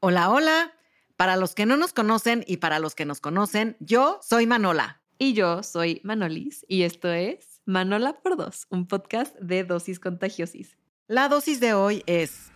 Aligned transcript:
Hola, 0.00 0.30
hola. 0.30 0.72
Para 1.16 1.36
los 1.36 1.56
que 1.56 1.66
no 1.66 1.76
nos 1.76 1.92
conocen 1.92 2.44
y 2.46 2.58
para 2.58 2.78
los 2.78 2.94
que 2.94 3.04
nos 3.04 3.20
conocen, 3.20 3.76
yo 3.80 4.20
soy 4.22 4.46
Manola. 4.46 5.02
Y 5.18 5.32
yo 5.32 5.64
soy 5.64 6.00
Manolis 6.04 6.64
y 6.68 6.82
esto 6.82 7.08
es 7.10 7.60
Manola 7.64 8.20
por 8.22 8.36
dos, 8.36 8.68
un 8.70 8.86
podcast 8.86 9.34
de 9.40 9.64
dosis 9.64 9.98
contagiosis. 9.98 10.78
La 11.08 11.28
dosis 11.28 11.58
de 11.58 11.74
hoy 11.74 12.04
es 12.06 12.52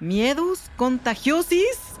miedos 0.00 0.68
contagiosis. 0.76 1.99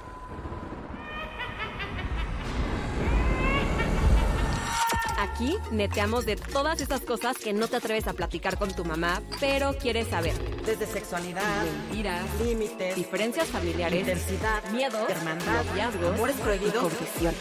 Aquí 5.40 5.56
neteamos 5.70 6.26
de 6.26 6.36
todas 6.36 6.82
esas 6.82 7.00
cosas 7.00 7.38
que 7.38 7.54
no 7.54 7.66
te 7.66 7.76
atreves 7.76 8.06
a 8.06 8.12
platicar 8.12 8.58
con 8.58 8.74
tu 8.74 8.84
mamá, 8.84 9.22
pero 9.40 9.72
quieres 9.72 10.08
saber. 10.08 10.34
Desde 10.66 10.84
sexualidad, 10.84 11.64
Mentiras, 11.64 12.26
límites, 12.44 12.94
diferencias 12.94 13.48
familiares, 13.48 14.00
intensidad, 14.00 14.62
miedos, 14.70 15.08
hermandad, 15.08 15.64
noviazgos, 15.64 16.14
amores 16.14 16.36
prohibidos. 16.36 16.82
confesiones. 16.82 17.40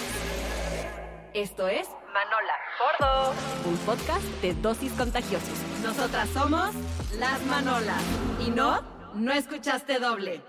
Esto 1.33 1.67
es 1.67 1.89
Manola 2.13 2.55
por 2.77 3.05
dos, 3.05 3.35
un 3.65 3.77
podcast 3.79 4.23
de 4.41 4.53
dosis 4.53 4.93
contagiosis. 4.93 5.59
Nosotras 5.83 6.29
somos 6.29 6.73
las 7.17 7.45
Manolas. 7.47 8.01
Y 8.39 8.49
no, 8.51 8.81
no 9.15 9.33
escuchaste 9.33 9.99
doble. 9.99 10.41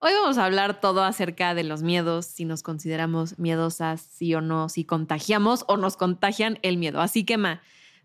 Hoy 0.00 0.12
vamos 0.12 0.38
a 0.38 0.44
hablar 0.44 0.80
todo 0.80 1.02
acerca 1.02 1.54
de 1.54 1.64
los 1.64 1.82
miedos, 1.82 2.24
si 2.24 2.44
nos 2.44 2.62
consideramos 2.62 3.36
miedosas, 3.36 4.00
sí 4.00 4.32
o 4.32 4.40
no, 4.40 4.68
si 4.68 4.84
contagiamos 4.84 5.64
o 5.66 5.76
nos 5.76 5.96
contagian 5.96 6.60
el 6.62 6.76
miedo. 6.76 7.00
Así 7.00 7.24
que, 7.24 7.36
Ma, 7.36 7.62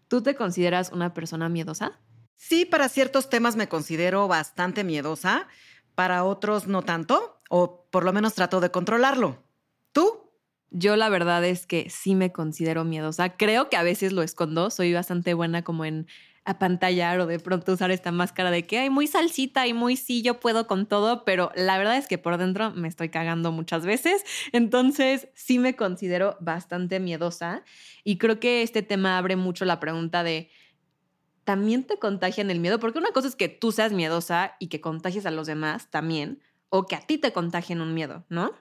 ¿tú 0.07 0.23
te 0.23 0.33
consideras 0.33 0.91
una 0.91 1.13
persona 1.13 1.49
miedosa? 1.49 1.99
Sí, 2.35 2.66
para 2.66 2.89
ciertos 2.89 3.29
temas 3.29 3.55
me 3.55 3.69
considero 3.69 4.27
bastante 4.27 4.83
miedosa, 4.83 5.47
para 5.93 6.23
otros 6.23 6.66
no 6.66 6.81
tanto, 6.81 7.39
o 7.52 7.85
por 7.91 8.05
lo 8.05 8.11
menos 8.11 8.33
trato 8.33 8.59
de 8.59 8.71
controlarlo. 8.71 9.44
¿Tú? 9.91 10.31
Yo 10.71 10.95
la 10.95 11.09
verdad 11.09 11.45
es 11.45 11.67
que 11.67 11.91
sí 11.91 12.16
me 12.16 12.31
considero 12.31 12.83
miedosa. 12.85 13.38
Creo 13.38 13.69
que 13.69 13.78
a 13.78 13.83
veces 13.83 14.13
lo 14.13 14.23
escondo. 14.23 14.72
Soy 14.72 14.91
bastante 14.94 15.35
buena 15.35 15.63
como 15.63 15.85
en 15.85 16.07
apantallar 16.45 17.19
o 17.19 17.25
de 17.25 17.39
pronto 17.39 17.73
usar 17.73 17.91
esta 17.91 18.11
máscara 18.11 18.52
de 18.52 18.66
que 18.66 18.80
hay 18.80 18.89
muy 18.89 19.08
salsita 19.08 19.66
y 19.67 19.73
muy 19.73 19.95
sí, 19.95 20.22
yo 20.22 20.39
puedo 20.39 20.67
con 20.67 20.85
todo, 20.85 21.23
pero 21.25 21.52
la 21.55 21.77
verdad 21.77 21.97
es 21.97 22.08
que 22.08 22.17
por 22.17 22.38
dentro 22.38 22.72
me 22.72 22.88
estoy 22.88 23.09
cagando 23.09 23.52
muchas 23.52 23.85
veces. 23.85 24.23
Entonces 24.52 25.30
sí 25.35 25.59
me 25.59 25.75
considero 25.75 26.38
bastante 26.39 27.00
miedosa 27.00 27.63
y 28.03 28.17
creo 28.17 28.39
que 28.39 28.61
este 28.61 28.81
tema 28.81 29.17
abre 29.17 29.35
mucho 29.35 29.66
la 29.66 29.80
pregunta 29.80 30.23
de 30.23 30.50
¿también 31.44 31.83
te 31.83 31.97
contagian 31.97 32.52
el 32.52 32.59
miedo? 32.59 32.80
Porque 32.80 33.00
una 33.00 33.11
cosa 33.11 33.28
es 33.28 33.35
que 33.35 33.50
tú 33.50 33.72
seas 33.72 33.91
miedosa 33.91 34.55
y 34.59 34.67
que 34.67 34.81
contagies 34.81 35.25
a 35.25 35.31
los 35.31 35.47
demás 35.47 35.89
también, 35.91 36.41
o 36.69 36.88
que 36.88 36.95
a 36.95 37.02
ti 37.02 37.17
te 37.17 37.33
contagien 37.33 37.81
un 37.81 37.94
miedo, 37.94 38.25
¿no? 38.30 38.53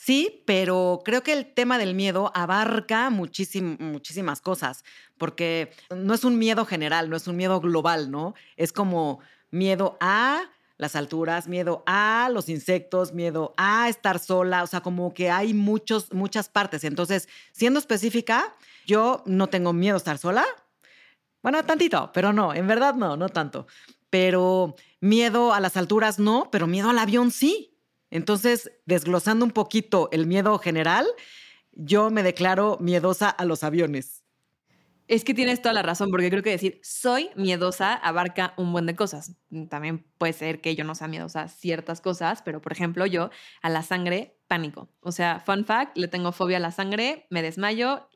Sí, 0.00 0.42
pero 0.46 1.02
creo 1.04 1.24
que 1.24 1.32
el 1.32 1.52
tema 1.52 1.76
del 1.76 1.94
miedo 1.94 2.30
abarca 2.34 3.10
muchísim- 3.10 3.76
muchísimas 3.80 4.40
cosas, 4.40 4.84
porque 5.18 5.72
no 5.94 6.14
es 6.14 6.22
un 6.22 6.38
miedo 6.38 6.64
general, 6.64 7.10
no 7.10 7.16
es 7.16 7.26
un 7.26 7.36
miedo 7.36 7.60
global, 7.60 8.08
¿no? 8.10 8.34
Es 8.56 8.72
como 8.72 9.18
miedo 9.50 9.98
a 10.00 10.42
las 10.76 10.94
alturas, 10.94 11.48
miedo 11.48 11.82
a 11.86 12.30
los 12.32 12.48
insectos, 12.48 13.12
miedo 13.12 13.54
a 13.56 13.88
estar 13.88 14.20
sola, 14.20 14.62
o 14.62 14.68
sea, 14.68 14.80
como 14.82 15.12
que 15.12 15.30
hay 15.30 15.52
muchos, 15.52 16.12
muchas 16.12 16.48
partes. 16.48 16.84
Entonces, 16.84 17.28
siendo 17.50 17.80
específica, 17.80 18.54
yo 18.86 19.24
no 19.26 19.48
tengo 19.48 19.72
miedo 19.72 19.96
a 19.96 19.98
estar 19.98 20.16
sola. 20.18 20.46
Bueno, 21.42 21.64
tantito, 21.64 22.10
pero 22.14 22.32
no, 22.32 22.54
en 22.54 22.68
verdad 22.68 22.94
no, 22.94 23.16
no 23.16 23.28
tanto. 23.28 23.66
Pero 24.10 24.76
miedo 25.00 25.52
a 25.52 25.60
las 25.60 25.76
alturas 25.76 26.20
no, 26.20 26.50
pero 26.52 26.68
miedo 26.68 26.88
al 26.88 26.98
avión 26.98 27.32
sí. 27.32 27.74
Entonces, 28.10 28.70
desglosando 28.86 29.44
un 29.44 29.50
poquito 29.50 30.08
el 30.12 30.26
miedo 30.26 30.58
general, 30.58 31.06
yo 31.72 32.10
me 32.10 32.22
declaro 32.22 32.78
miedosa 32.80 33.28
a 33.28 33.44
los 33.44 33.64
aviones. 33.64 34.24
Es 35.06 35.24
que 35.24 35.32
tienes 35.32 35.62
toda 35.62 35.72
la 35.72 35.82
razón, 35.82 36.10
porque 36.10 36.28
creo 36.28 36.42
que 36.42 36.50
decir 36.50 36.80
soy 36.82 37.30
miedosa 37.34 37.94
abarca 37.94 38.52
un 38.58 38.72
buen 38.72 38.84
de 38.84 38.94
cosas. 38.94 39.36
También 39.70 40.04
puede 40.18 40.34
ser 40.34 40.60
que 40.60 40.74
yo 40.74 40.84
no 40.84 40.94
sea 40.94 41.08
miedosa 41.08 41.42
a 41.42 41.48
ciertas 41.48 42.02
cosas, 42.02 42.42
pero 42.42 42.60
por 42.60 42.72
ejemplo, 42.72 43.06
yo 43.06 43.30
a 43.62 43.70
la 43.70 43.82
sangre, 43.82 44.36
pánico. 44.48 44.90
O 45.00 45.10
sea, 45.10 45.40
fun 45.40 45.64
fact, 45.64 45.96
le 45.96 46.08
tengo 46.08 46.32
fobia 46.32 46.58
a 46.58 46.60
la 46.60 46.72
sangre, 46.72 47.26
me 47.30 47.40
desmayo, 47.40 48.08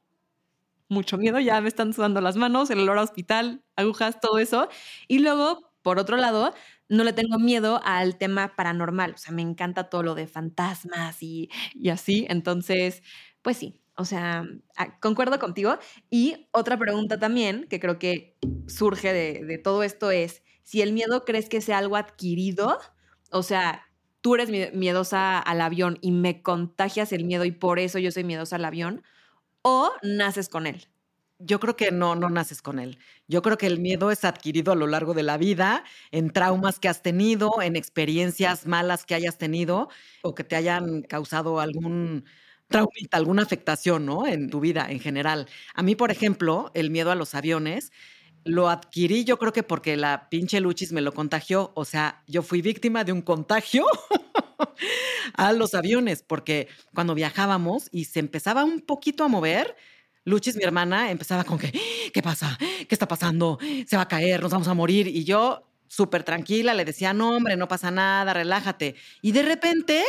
mucho 0.88 1.16
miedo, 1.16 1.40
ya 1.40 1.60
me 1.62 1.68
están 1.68 1.94
sudando 1.94 2.20
las 2.20 2.36
manos, 2.36 2.70
el 2.70 2.80
olor 2.80 2.98
a 2.98 3.02
hospital, 3.02 3.64
agujas, 3.76 4.20
todo 4.20 4.38
eso. 4.38 4.68
Y 5.08 5.20
luego, 5.20 5.72
por 5.80 5.98
otro 5.98 6.18
lado, 6.18 6.52
no 6.96 7.04
le 7.04 7.12
tengo 7.12 7.38
miedo 7.38 7.80
al 7.84 8.16
tema 8.18 8.54
paranormal. 8.56 9.12
O 9.14 9.18
sea, 9.18 9.32
me 9.32 9.42
encanta 9.42 9.88
todo 9.90 10.02
lo 10.02 10.14
de 10.14 10.26
fantasmas 10.26 11.22
y, 11.22 11.50
y 11.74 11.88
así. 11.90 12.26
Entonces, 12.28 13.02
pues 13.42 13.56
sí, 13.56 13.80
o 13.96 14.04
sea, 14.04 14.44
ah, 14.76 14.98
concuerdo 15.00 15.38
contigo. 15.38 15.78
Y 16.10 16.48
otra 16.52 16.78
pregunta 16.78 17.18
también 17.18 17.66
que 17.68 17.80
creo 17.80 17.98
que 17.98 18.36
surge 18.66 19.12
de, 19.12 19.44
de 19.44 19.58
todo 19.58 19.82
esto 19.82 20.10
es, 20.10 20.42
si 20.62 20.82
el 20.82 20.92
miedo 20.92 21.24
crees 21.24 21.48
que 21.48 21.60
sea 21.60 21.78
algo 21.78 21.96
adquirido, 21.96 22.78
o 23.30 23.42
sea, 23.42 23.86
tú 24.20 24.34
eres 24.34 24.50
mie- 24.50 24.72
miedosa 24.72 25.38
al 25.38 25.60
avión 25.60 25.98
y 26.00 26.12
me 26.12 26.42
contagias 26.42 27.12
el 27.12 27.24
miedo 27.24 27.44
y 27.44 27.52
por 27.52 27.78
eso 27.78 27.98
yo 27.98 28.10
soy 28.12 28.24
miedosa 28.24 28.56
al 28.56 28.64
avión, 28.64 29.02
o 29.62 29.92
naces 30.02 30.48
con 30.50 30.66
él. 30.68 30.88
Yo 31.44 31.58
creo 31.60 31.76
que 31.76 31.90
no, 31.90 32.14
no 32.14 32.30
naces 32.30 32.62
con 32.62 32.78
él. 32.78 32.98
Yo 33.26 33.42
creo 33.42 33.58
que 33.58 33.66
el 33.66 33.80
miedo 33.80 34.10
es 34.10 34.24
adquirido 34.24 34.72
a 34.72 34.76
lo 34.76 34.86
largo 34.86 35.14
de 35.14 35.22
la 35.22 35.36
vida, 35.38 35.84
en 36.12 36.30
traumas 36.30 36.78
que 36.78 36.88
has 36.88 37.02
tenido, 37.02 37.60
en 37.62 37.74
experiencias 37.76 38.66
malas 38.66 39.04
que 39.04 39.14
hayas 39.14 39.38
tenido 39.38 39.88
o 40.22 40.34
que 40.34 40.44
te 40.44 40.56
hayan 40.56 41.02
causado 41.02 41.58
algún 41.60 42.24
traumita, 42.68 43.16
alguna 43.16 43.42
afectación, 43.42 44.06
¿no? 44.06 44.26
En 44.26 44.50
tu 44.50 44.60
vida 44.60 44.86
en 44.88 45.00
general. 45.00 45.48
A 45.74 45.82
mí, 45.82 45.94
por 45.96 46.10
ejemplo, 46.10 46.70
el 46.74 46.90
miedo 46.90 47.10
a 47.10 47.14
los 47.16 47.34
aviones 47.34 47.92
lo 48.44 48.68
adquirí 48.68 49.24
yo 49.24 49.38
creo 49.38 49.52
que 49.52 49.62
porque 49.62 49.96
la 49.96 50.28
pinche 50.28 50.60
Luchis 50.60 50.92
me 50.92 51.00
lo 51.00 51.12
contagió. 51.12 51.72
O 51.74 51.84
sea, 51.84 52.22
yo 52.26 52.42
fui 52.42 52.62
víctima 52.62 53.04
de 53.04 53.12
un 53.12 53.22
contagio 53.22 53.84
a 55.34 55.52
los 55.52 55.74
aviones, 55.74 56.22
porque 56.22 56.68
cuando 56.94 57.14
viajábamos 57.14 57.88
y 57.92 58.06
se 58.06 58.20
empezaba 58.20 58.64
un 58.64 58.80
poquito 58.80 59.24
a 59.24 59.28
mover, 59.28 59.76
Luchis, 60.24 60.56
mi 60.56 60.62
hermana, 60.62 61.10
empezaba 61.10 61.42
con 61.44 61.58
que, 61.58 61.72
¿qué 62.12 62.22
pasa? 62.22 62.56
¿Qué 62.58 62.94
está 62.94 63.08
pasando? 63.08 63.58
Se 63.86 63.96
va 63.96 64.02
a 64.02 64.08
caer, 64.08 64.40
nos 64.40 64.52
vamos 64.52 64.68
a 64.68 64.74
morir. 64.74 65.08
Y 65.08 65.24
yo, 65.24 65.68
súper 65.88 66.22
tranquila, 66.22 66.74
le 66.74 66.84
decía, 66.84 67.12
no, 67.12 67.36
hombre, 67.36 67.56
no 67.56 67.66
pasa 67.66 67.90
nada, 67.90 68.32
relájate. 68.32 68.94
Y 69.20 69.32
de 69.32 69.42
repente, 69.42 70.04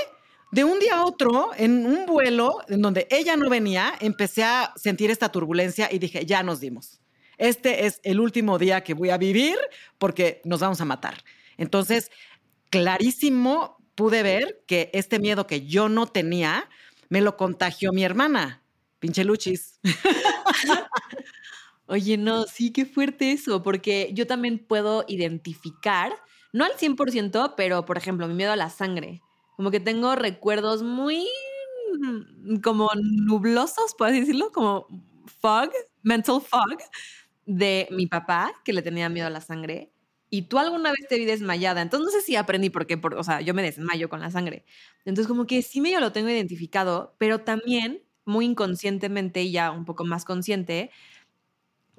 de 0.51 0.63
un 0.63 0.77
día 0.79 0.97
a 0.97 1.05
otro, 1.05 1.49
en 1.57 1.85
un 1.85 2.05
vuelo 2.05 2.59
en 2.67 2.81
donde 2.81 3.07
ella 3.09 3.35
no 3.35 3.49
venía, 3.49 3.93
empecé 3.99 4.43
a 4.43 4.71
sentir 4.75 5.09
esta 5.09 5.31
turbulencia 5.31 5.89
y 5.91 5.97
dije, 5.97 6.25
ya 6.25 6.43
nos 6.43 6.59
dimos. 6.59 7.01
Este 7.39 7.87
es 7.87 7.99
el 8.03 8.19
último 8.19 8.59
día 8.59 8.81
que 8.81 8.93
voy 8.93 9.09
a 9.09 9.17
vivir 9.17 9.57
porque 9.97 10.41
nos 10.45 10.59
vamos 10.59 10.79
a 10.79 10.85
matar. 10.85 11.23
Entonces, 11.57 12.11
clarísimo 12.69 13.77
pude 13.95 14.23
ver 14.23 14.63
que 14.67 14.91
este 14.93 15.19
miedo 15.19 15.47
que 15.47 15.65
yo 15.65 15.89
no 15.89 16.07
tenía, 16.07 16.69
me 17.09 17.21
lo 17.21 17.35
contagió 17.35 17.91
mi 17.91 18.03
hermana. 18.03 18.62
Pinche 19.03 19.25
Luchis. 19.25 19.81
Oye, 21.87 22.17
no, 22.17 22.45
sí, 22.45 22.71
qué 22.71 22.85
fuerte 22.85 23.33
eso, 23.33 23.61
porque 23.61 24.11
yo 24.13 24.25
también 24.25 24.59
puedo 24.59 25.03
identificar, 25.09 26.13
no 26.53 26.63
al 26.63 26.71
100%, 26.77 27.55
pero 27.57 27.83
por 27.83 27.97
ejemplo, 27.97 28.29
mi 28.29 28.33
miedo 28.33 28.53
a 28.53 28.55
la 28.55 28.69
sangre. 28.69 29.21
Como 29.57 29.71
que 29.71 29.81
tengo 29.81 30.15
recuerdos 30.15 30.83
muy 30.83 31.27
mm, 31.99 32.61
como 32.61 32.89
nublosos, 32.95 33.93
así 33.99 34.21
decirlo, 34.21 34.53
como 34.53 34.87
fog, 35.41 35.69
mental 36.01 36.39
fog, 36.41 36.77
de 37.45 37.89
mi 37.91 38.07
papá, 38.07 38.53
que 38.63 38.71
le 38.71 38.81
tenía 38.81 39.09
miedo 39.09 39.27
a 39.27 39.31
la 39.31 39.41
sangre. 39.41 39.91
Y 40.29 40.43
tú 40.43 40.59
alguna 40.59 40.91
vez 40.91 41.07
te 41.09 41.17
vi 41.17 41.25
desmayada. 41.25 41.81
Entonces 41.81 42.05
no 42.05 42.11
sé 42.11 42.25
si 42.25 42.37
aprendí 42.37 42.69
porque, 42.69 42.97
por, 42.97 43.15
o 43.15 43.23
sea, 43.25 43.41
yo 43.41 43.53
me 43.53 43.63
desmayo 43.63 44.07
con 44.09 44.21
la 44.21 44.31
sangre. 44.31 44.65
Entonces 45.03 45.27
como 45.27 45.45
que 45.45 45.61
sí 45.61 45.81
medio 45.81 45.99
lo 45.99 46.13
tengo 46.13 46.29
identificado, 46.29 47.15
pero 47.19 47.41
también 47.41 48.02
muy 48.25 48.45
inconscientemente 48.45 49.43
y 49.43 49.51
ya 49.51 49.71
un 49.71 49.85
poco 49.85 50.05
más 50.05 50.25
consciente, 50.25 50.91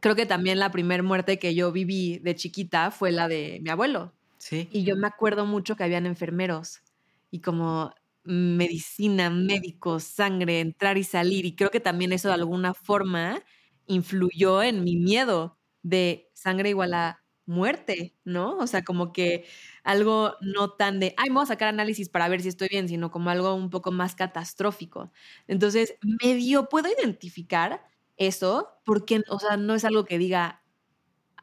creo 0.01 0.15
que 0.15 0.27
también 0.27 0.59
la 0.59 0.71
primera 0.71 1.03
muerte 1.03 1.39
que 1.39 1.55
yo 1.55 1.73
viví 1.73 2.19
de 2.19 2.35
chiquita 2.35 2.91
fue 2.91 3.11
la 3.11 3.29
de 3.29 3.61
mi 3.63 3.71
abuelo. 3.71 4.13
Sí. 4.39 4.69
Y 4.71 4.85
yo 4.85 4.97
me 4.97 5.07
acuerdo 5.07 5.47
mucho 5.47 5.77
que 5.77 5.85
habían 5.85 6.07
enfermeros 6.07 6.83
y 7.31 7.41
como 7.41 7.95
medicina, 8.25 9.31
médicos, 9.31 10.05
sangre, 10.05 10.61
entrar 10.61 10.99
y 10.99 11.05
salir. 11.05 11.47
Y 11.47 11.57
creo 11.57 11.71
que 11.71 11.81
también 11.81 12.13
eso 12.13 12.29
de 12.29 12.35
alguna 12.35 12.75
forma 12.75 13.43
influyó 13.87 14.63
en 14.63 14.85
mi 14.85 14.97
miedo 14.97 15.59
de 15.83 16.31
sangre 16.35 16.71
igual 16.71 16.95
a 16.95 17.24
muerte, 17.47 18.17
¿no? 18.25 18.57
O 18.59 18.67
sea, 18.67 18.85
como 18.85 19.13
que 19.13 19.47
algo 19.85 20.35
no 20.41 20.71
tan 20.73 21.01
de, 21.01 21.15
ay, 21.19 21.29
me 21.31 21.35
voy 21.37 21.43
a 21.45 21.47
sacar 21.47 21.69
análisis 21.69 22.09
para 22.09 22.29
ver 22.29 22.41
si 22.43 22.49
estoy 22.49 22.69
bien, 22.71 22.89
sino 22.89 23.11
como 23.11 23.31
algo 23.31 23.55
un 23.55 23.71
poco 23.71 23.93
más 23.93 24.15
catastrófico. 24.15 25.13
Entonces, 25.49 25.95
medio 26.23 26.69
puedo 26.69 26.89
identificar 26.89 27.85
eso 28.17 28.69
porque, 28.85 29.23
o 29.29 29.39
sea, 29.39 29.57
no 29.57 29.75
es 29.75 29.85
algo 29.85 30.05
que 30.05 30.19
diga, 30.19 30.63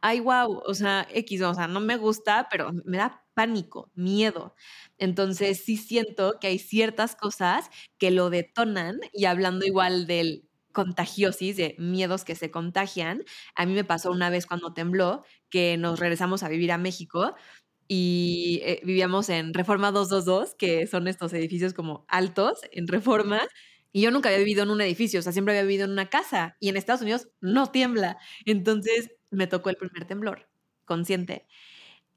ay, 0.02 0.20
wow, 0.20 0.62
o 0.66 0.74
sea, 0.74 1.08
X, 1.14 1.42
o 1.44 1.54
sea, 1.54 1.68
no 1.68 1.80
me 1.80 1.98
gusta, 1.98 2.48
pero 2.50 2.72
me 2.86 2.98
da 2.98 3.24
pánico, 3.34 3.92
miedo. 3.96 4.56
Entonces 4.98 5.64
sí 5.66 5.78
siento 5.78 6.40
que 6.40 6.48
hay 6.48 6.60
ciertas 6.60 7.16
cosas 7.16 7.70
que 7.98 8.12
lo 8.12 8.30
detonan 8.30 9.00
y 9.14 9.26
hablando 9.26 9.66
igual 9.66 10.08
del 10.08 10.48
contagiosis, 10.72 11.58
de 11.58 11.76
miedos 11.78 12.24
que 12.24 12.36
se 12.36 12.52
contagian, 12.52 13.24
a 13.56 13.66
mí 13.66 13.74
me 13.74 13.84
pasó 13.84 14.12
una 14.12 14.30
vez 14.30 14.46
cuando 14.46 14.74
tembló 14.74 15.24
que 15.50 15.78
nos 15.78 16.00
regresamos 16.00 16.44
a 16.44 16.50
vivir 16.50 16.72
a 16.72 16.78
México 16.78 17.36
y 17.88 18.62
eh, 18.64 18.80
vivíamos 18.86 19.30
en 19.30 19.54
Reforma 19.54 19.92
222, 19.92 20.56
que 20.56 20.88
son 20.88 21.08
estos 21.10 21.34
edificios 21.34 21.74
como 21.74 22.06
altos 22.08 22.62
en 22.72 22.88
Reforma. 22.88 23.42
Y 23.92 24.02
yo 24.02 24.12
nunca 24.12 24.30
había 24.30 24.40
vivido 24.40 24.64
en 24.64 24.70
un 24.70 24.80
edificio, 24.80 25.20
o 25.20 25.24
sea, 25.24 25.34
siempre 25.34 25.54
había 25.54 25.68
vivido 25.68 25.86
en 25.86 25.92
una 25.92 26.10
casa. 26.10 26.56
Y 26.62 26.70
en 26.70 26.78
Estados 26.78 27.02
Unidos 27.02 27.28
no 27.42 27.68
tiembla. 27.68 28.18
Entonces 28.46 29.12
me 29.30 29.48
tocó 29.48 29.70
el 29.70 29.76
primer 29.76 30.06
temblor, 30.06 30.48
consciente. 30.86 31.48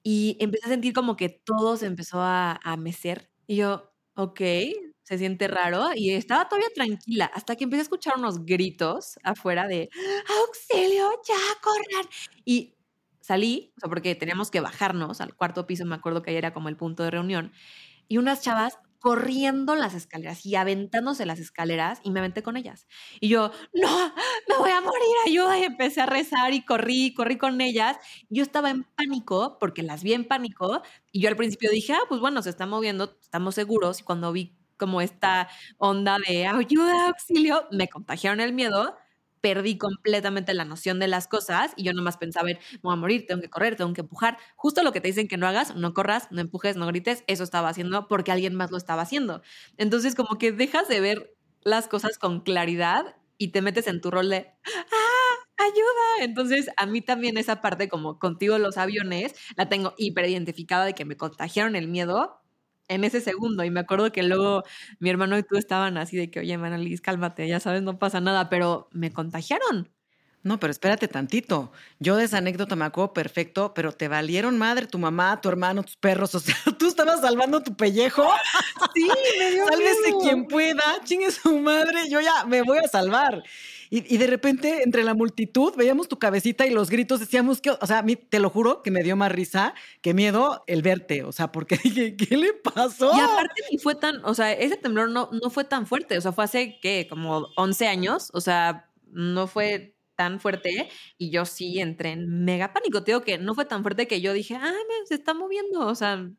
Y 0.05 0.37
empecé 0.41 0.67
a 0.67 0.69
sentir 0.71 0.93
como 0.93 1.17
que 1.17 1.29
todo 1.31 1.77
se 1.77 1.87
empezó 1.87 2.21
a, 2.21 2.61
a 2.63 2.77
mecer. 2.77 3.31
Y 3.47 3.57
yo, 3.57 3.93
ok, 4.15 4.41
se 5.05 5.19
siente 5.19 5.47
raro. 5.49 5.91
Y 5.95 6.11
estaba 6.11 6.49
todavía 6.49 6.71
tranquila 6.75 7.31
hasta 7.33 7.57
que 7.57 7.65
empecé 7.65 7.81
a 7.81 7.83
escuchar 7.85 8.15
unos 8.19 8.45
gritos 8.45 9.19
afuera 9.23 9.69
de 9.69 9.89
auxilio, 10.41 11.11
ya 11.27 11.37
corran. 11.63 12.09
Y 12.45 12.75
salí, 13.21 13.73
o 13.77 13.81
sea, 13.81 13.89
porque 13.89 14.15
teníamos 14.15 14.51
que 14.51 14.61
bajarnos 14.61 15.21
al 15.21 15.35
cuarto 15.35 15.67
piso, 15.67 15.85
me 15.87 15.95
acuerdo 15.95 16.23
que 16.23 16.31
ahí 16.31 16.37
era 16.37 16.53
como 16.53 16.69
el 16.69 16.77
punto 16.77 17.05
de 17.05 17.11
reunión, 17.11 17.53
y 18.09 18.19
unas 18.19 18.43
chavas 18.43 18.79
corriendo 19.05 19.75
las 19.75 19.93
escaleras 19.93 20.47
y 20.47 20.57
aventándose 20.57 21.27
las 21.27 21.39
escaleras 21.39 22.01
y 22.05 22.11
me 22.11 22.21
aventé 22.21 22.43
con 22.43 22.57
ellas. 22.57 22.87
Y 23.21 23.29
yo, 23.29 23.51
no, 23.75 24.15
me 24.49 24.57
voy 24.57 24.71
a 24.71 24.81
morir, 24.81 25.17
ayuda. 25.27 25.59
Y 25.59 25.65
empecé 25.65 26.01
a 26.01 26.07
rezar 26.07 26.55
y 26.55 26.65
corrí, 26.65 27.13
corrí 27.13 27.37
con 27.37 27.61
ellas. 27.61 27.99
Yo 28.31 28.43
estaba 28.43 28.71
en 28.71 28.85
pánico 28.85 29.59
porque 29.61 29.83
las 29.83 30.03
vi 30.03 30.15
en 30.15 30.27
pánico 30.27 30.81
y 31.13 31.21
yo 31.21 31.29
al 31.29 31.37
principio 31.37 31.71
dije, 31.71 31.93
ah, 31.93 32.01
pues 32.09 32.19
bueno, 32.23 32.41
se 32.41 32.49
está 32.49 32.65
moviendo, 32.67 33.19
estamos 33.21 33.55
seguros. 33.55 34.01
Y 34.01 34.05
cuando 34.05 34.33
vi 34.33 34.57
como 34.77 35.01
esta 35.01 35.49
onda 35.79 36.19
de 36.27 36.47
ayuda, 36.47 37.09
auxilio, 37.09 37.67
me 37.71 37.89
contagiaron 37.89 38.41
el 38.41 38.53
miedo 38.53 38.97
perdí 39.45 39.77
completamente 39.77 40.55
la 40.55 40.65
noción 40.65 40.99
de 40.99 41.07
las 41.07 41.29
cosas 41.29 41.75
y 41.77 41.83
yo 41.85 41.93
nomás 41.93 42.17
pensaba, 42.17 42.47
me 42.47 42.59
voy 42.81 42.95
a 42.95 42.97
morir, 42.97 43.27
tengo 43.27 43.43
que 43.43 43.51
correr, 43.51 43.77
tengo 43.77 43.93
que 43.93 44.01
empujar. 44.01 44.39
Justo 44.57 44.83
lo 44.83 44.91
que 44.91 45.03
te 45.03 45.09
dicen 45.09 45.29
que 45.29 45.37
no 45.37 45.47
hagas, 45.47 45.77
no 45.77 45.93
corras, 45.93 46.29
no 46.31 46.41
empujes, 46.41 46.79
no 46.79 46.87
grites, 46.87 47.25
eso 47.27 47.45
estaba 47.45 47.69
haciendo 47.69 48.09
porque 48.09 48.33
alguien 48.33 48.55
más 48.55 48.71
lo 48.71 48.79
estaba 48.79 49.03
haciendo. 49.03 49.43
Entonces 49.77 50.15
como 50.15 50.39
que 50.39 50.51
dejas 50.51 50.89
de 50.89 51.01
ver 51.01 51.37
las 51.63 51.89
cosas 51.89 52.17
con 52.17 52.41
claridad 52.41 53.17
y 53.37 53.49
te 53.49 53.61
metes 53.61 53.87
en 53.87 54.01
tu 54.01 54.11
rol 54.11 54.31
de, 54.31 54.51
¡ah! 54.65 55.45
ayuda. 55.59 56.25
Entonces, 56.25 56.71
a 56.77 56.87
mí 56.87 57.01
también 57.01 57.37
esa 57.37 57.61
parte, 57.61 57.89
como 57.89 58.19
contigo 58.19 58.59
los 58.59 58.79
aviones, 58.79 59.35
la 59.57 59.69
tengo 59.69 59.95
hiper 59.99 60.29
identificada 60.29 60.85
de 60.85 60.95
que 60.95 61.05
me 61.05 61.17
contagiaron 61.17 61.77
el 61.77 61.89
miedo, 61.89 62.41
en 62.89 63.05
ese 63.05 63.21
segundo. 63.21 63.65
Y 63.65 63.71
me 63.71 63.81
acuerdo 63.81 64.13
que 64.13 64.23
luego 64.23 64.63
mi 64.99 65.11
hermano 65.11 65.39
y 65.39 65.43
tú 65.43 65.57
estaban 65.57 65.97
así 65.97 66.17
de 66.17 66.31
que, 66.31 66.41
oye, 66.41 66.57
Manaliz, 66.59 67.01
cálmate, 67.01 67.47
ya 67.49 67.61
sabes, 67.61 67.83
no 67.83 67.99
pasa 67.99 68.21
nada, 68.21 68.49
pero 68.49 68.89
me 68.93 69.13
contagiaron. 69.13 69.91
No, 70.45 70.61
pero 70.61 70.71
espérate 70.71 71.09
tantito. 71.09 71.73
Yo 72.01 72.17
de 72.17 72.25
esa 72.25 72.37
anécdota 72.37 72.77
me 72.77 72.85
acuerdo 72.85 73.15
perfecto, 73.15 73.73
pero 73.73 73.93
te 73.93 74.09
valieron 74.09 74.59
madre 74.59 74.87
tu 74.87 74.99
mamá, 74.99 75.41
tu 75.41 75.49
hermano, 75.49 75.83
tus 75.83 75.97
perros. 75.97 76.35
O 76.35 76.41
sea, 76.41 76.55
tú 76.79 76.87
estabas 76.87 77.23
salvando 77.23 77.63
tu 77.63 77.75
pellejo. 77.75 78.31
Sí, 78.95 79.09
me 79.39 79.51
dio 79.53 79.67
Sálvese 79.67 80.13
quien 80.21 80.47
pueda, 80.47 80.83
chingue 81.05 81.31
su 81.31 81.59
madre, 81.59 82.11
yo 82.11 82.21
ya 82.21 82.45
me 82.45 82.61
voy 82.61 82.77
a 82.79 82.89
salvar. 82.89 83.43
Y, 83.91 84.17
de 84.17 84.27
repente, 84.27 84.83
entre 84.83 85.05
la 85.05 85.15
multitud, 85.15 85.75
veíamos 85.77 86.09
tu 86.09 86.19
cabecita 86.19 86.67
y 86.67 86.71
los 86.71 86.91
gritos, 86.91 87.21
decíamos 87.21 87.61
que, 87.61 87.71
o 87.71 87.87
sea, 87.87 87.99
a 87.99 88.03
mí 88.03 88.17
te 88.17 88.39
lo 88.39 88.51
juro 88.51 88.83
que 88.83 88.91
me 88.91 89.03
dio 89.03 89.17
más 89.17 89.31
risa 89.31 89.75
que 90.01 90.15
miedo 90.15 90.65
el 90.67 90.83
verte, 90.83 91.23
o 91.23 91.33
sea, 91.33 91.53
porque 91.53 91.77
dije, 91.85 92.17
¿qué 92.17 92.37
le 92.37 92.53
pasó? 92.55 93.13
Y 93.17 93.21
aparte 93.21 93.63
ni 93.71 93.79
fue 93.79 93.95
tan, 93.95 94.25
o 94.25 94.35
sea, 94.35 94.53
ese 94.53 94.77
temblor 94.77 95.11
no, 95.11 95.31
no 95.33 95.51
fue 95.51 95.65
tan 95.65 95.87
fuerte, 95.87 96.19
o 96.19 96.21
sea, 96.21 96.33
fue 96.33 96.45
hace, 96.45 96.79
¿qué? 96.81 97.07
Como 97.09 97.49
11 97.57 97.87
años, 97.87 98.31
o 98.33 98.41
sea, 98.41 98.91
no 99.11 99.47
fue 99.47 99.97
tan 100.17 100.41
fuerte 100.41 100.89
y 101.19 101.31
yo 101.31 101.45
sí 101.45 101.81
entré 101.81 102.13
en 102.13 102.45
mega 102.45 102.73
pánico. 102.73 103.03
Te 103.03 103.13
digo 103.13 103.23
que 103.23 103.39
no 103.39 103.55
fue 103.55 103.65
tan 103.65 103.83
fuerte 103.83 104.07
que 104.07 104.21
yo 104.21 104.33
dije, 104.33 104.57
ah, 104.57 104.73
se 105.07 105.15
está 105.15 105.35
moviendo, 105.35 105.87
o 105.87 105.95
sea, 105.95 106.31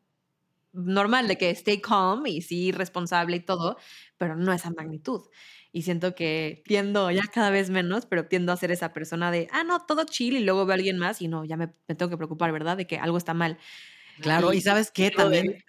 normal 0.72 1.28
de 1.28 1.38
que 1.38 1.50
stay 1.50 1.80
calm 1.80 2.26
y 2.26 2.42
sí 2.42 2.72
responsable 2.72 3.36
y 3.36 3.40
todo, 3.40 3.76
pero 4.18 4.36
no 4.36 4.52
esa 4.52 4.70
magnitud 4.70 5.22
y 5.76 5.82
siento 5.82 6.14
que 6.14 6.62
tiendo 6.64 7.10
ya 7.10 7.24
cada 7.30 7.50
vez 7.50 7.68
menos, 7.68 8.06
pero 8.06 8.24
tiendo 8.24 8.50
a 8.50 8.56
ser 8.56 8.70
esa 8.70 8.94
persona 8.94 9.30
de, 9.30 9.46
ah, 9.52 9.62
no, 9.62 9.80
todo 9.80 10.04
chill 10.04 10.38
y 10.38 10.42
luego 10.42 10.64
veo 10.64 10.72
a 10.72 10.76
alguien 10.76 10.96
más 10.96 11.20
y 11.20 11.28
no, 11.28 11.44
ya 11.44 11.58
me, 11.58 11.66
tengo 11.66 12.08
que 12.08 12.16
preocupar, 12.16 12.50
¿verdad? 12.50 12.78
De 12.78 12.86
que 12.86 12.96
algo 12.96 13.18
está 13.18 13.34
mal. 13.34 13.58
Claro, 14.22 14.54
y, 14.54 14.62
sabes 14.62 14.90
qué 14.90 15.10
también... 15.10 15.62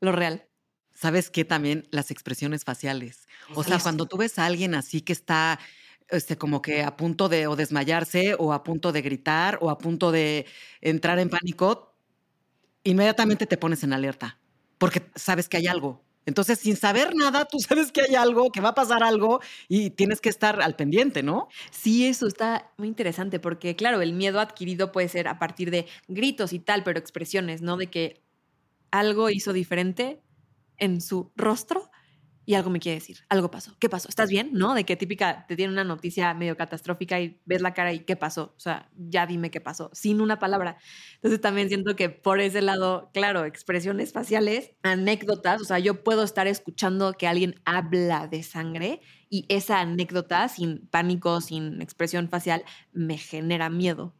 Lo 0.00 0.10
real. 0.10 0.48
¿Sabes 0.92 1.30
qué 1.30 1.44
también? 1.44 1.86
Las 1.92 2.10
expresiones 2.10 2.64
faciales. 2.64 3.28
O 3.54 3.62
sea, 3.62 3.78
cuando 3.78 4.06
tú 4.06 4.16
ves 4.16 4.40
a 4.40 4.46
alguien 4.46 4.74
así 4.74 5.02
que 5.02 5.12
está 5.12 5.60
este, 6.08 6.36
como 6.36 6.60
que 6.60 6.82
a 6.82 6.96
punto 6.96 7.28
de 7.28 7.46
o 7.46 7.54
desmayarse 7.54 8.34
o 8.36 8.52
a 8.52 8.64
punto 8.64 8.90
de 8.90 9.02
gritar 9.02 9.58
o 9.60 9.70
a 9.70 9.78
punto 9.78 10.10
de 10.10 10.46
entrar 10.80 11.20
en 11.20 11.30
pánico, 11.30 11.94
inmediatamente 12.82 13.46
te 13.46 13.56
pones 13.56 13.84
en 13.84 13.92
alerta 13.92 14.40
porque 14.78 15.02
sabes 15.14 15.48
que 15.48 15.58
hay 15.58 15.66
algo. 15.68 16.05
Entonces, 16.26 16.58
sin 16.58 16.76
saber 16.76 17.14
nada, 17.14 17.46
tú 17.46 17.58
sabes 17.60 17.92
que 17.92 18.02
hay 18.02 18.14
algo, 18.16 18.50
que 18.50 18.60
va 18.60 18.70
a 18.70 18.74
pasar 18.74 19.02
algo 19.02 19.40
y 19.68 19.90
tienes 19.90 20.20
que 20.20 20.28
estar 20.28 20.60
al 20.60 20.76
pendiente, 20.76 21.22
¿no? 21.22 21.48
Sí, 21.70 22.06
eso 22.06 22.26
está 22.26 22.72
muy 22.76 22.88
interesante 22.88 23.40
porque, 23.40 23.76
claro, 23.76 24.02
el 24.02 24.12
miedo 24.12 24.40
adquirido 24.40 24.92
puede 24.92 25.08
ser 25.08 25.28
a 25.28 25.38
partir 25.38 25.70
de 25.70 25.86
gritos 26.08 26.52
y 26.52 26.58
tal, 26.58 26.82
pero 26.82 26.98
expresiones, 26.98 27.62
¿no? 27.62 27.76
De 27.76 27.88
que 27.88 28.22
algo 28.90 29.30
hizo 29.30 29.52
diferente 29.52 30.22
en 30.78 31.00
su 31.00 31.32
rostro 31.36 31.90
y 32.46 32.54
algo 32.54 32.70
me 32.70 32.78
quiere 32.78 33.00
decir, 33.00 33.18
algo 33.28 33.50
pasó. 33.50 33.76
¿Qué 33.80 33.88
pasó? 33.88 34.08
¿Estás 34.08 34.30
bien? 34.30 34.50
¿No? 34.52 34.74
De 34.74 34.84
que 34.84 34.94
típica 34.96 35.46
te 35.48 35.56
tiene 35.56 35.72
una 35.72 35.82
noticia 35.82 36.32
medio 36.32 36.56
catastrófica 36.56 37.20
y 37.20 37.40
ves 37.44 37.60
la 37.60 37.74
cara 37.74 37.92
y 37.92 38.00
¿qué 38.00 38.14
pasó? 38.14 38.54
O 38.56 38.60
sea, 38.60 38.88
ya 38.96 39.26
dime 39.26 39.50
qué 39.50 39.60
pasó, 39.60 39.90
sin 39.92 40.20
una 40.20 40.38
palabra. 40.38 40.78
Entonces 41.16 41.40
también 41.40 41.68
siento 41.68 41.96
que 41.96 42.08
por 42.08 42.40
ese 42.40 42.62
lado, 42.62 43.10
claro, 43.12 43.44
expresiones 43.44 44.12
faciales, 44.12 44.70
anécdotas, 44.82 45.60
o 45.60 45.64
sea, 45.64 45.80
yo 45.80 46.04
puedo 46.04 46.22
estar 46.22 46.46
escuchando 46.46 47.14
que 47.14 47.26
alguien 47.26 47.60
habla 47.64 48.28
de 48.28 48.44
sangre 48.44 49.00
y 49.28 49.44
esa 49.48 49.80
anécdota 49.80 50.48
sin 50.48 50.86
pánico, 50.86 51.40
sin 51.40 51.82
expresión 51.82 52.28
facial, 52.28 52.64
me 52.92 53.18
genera 53.18 53.70
miedo. 53.70 54.14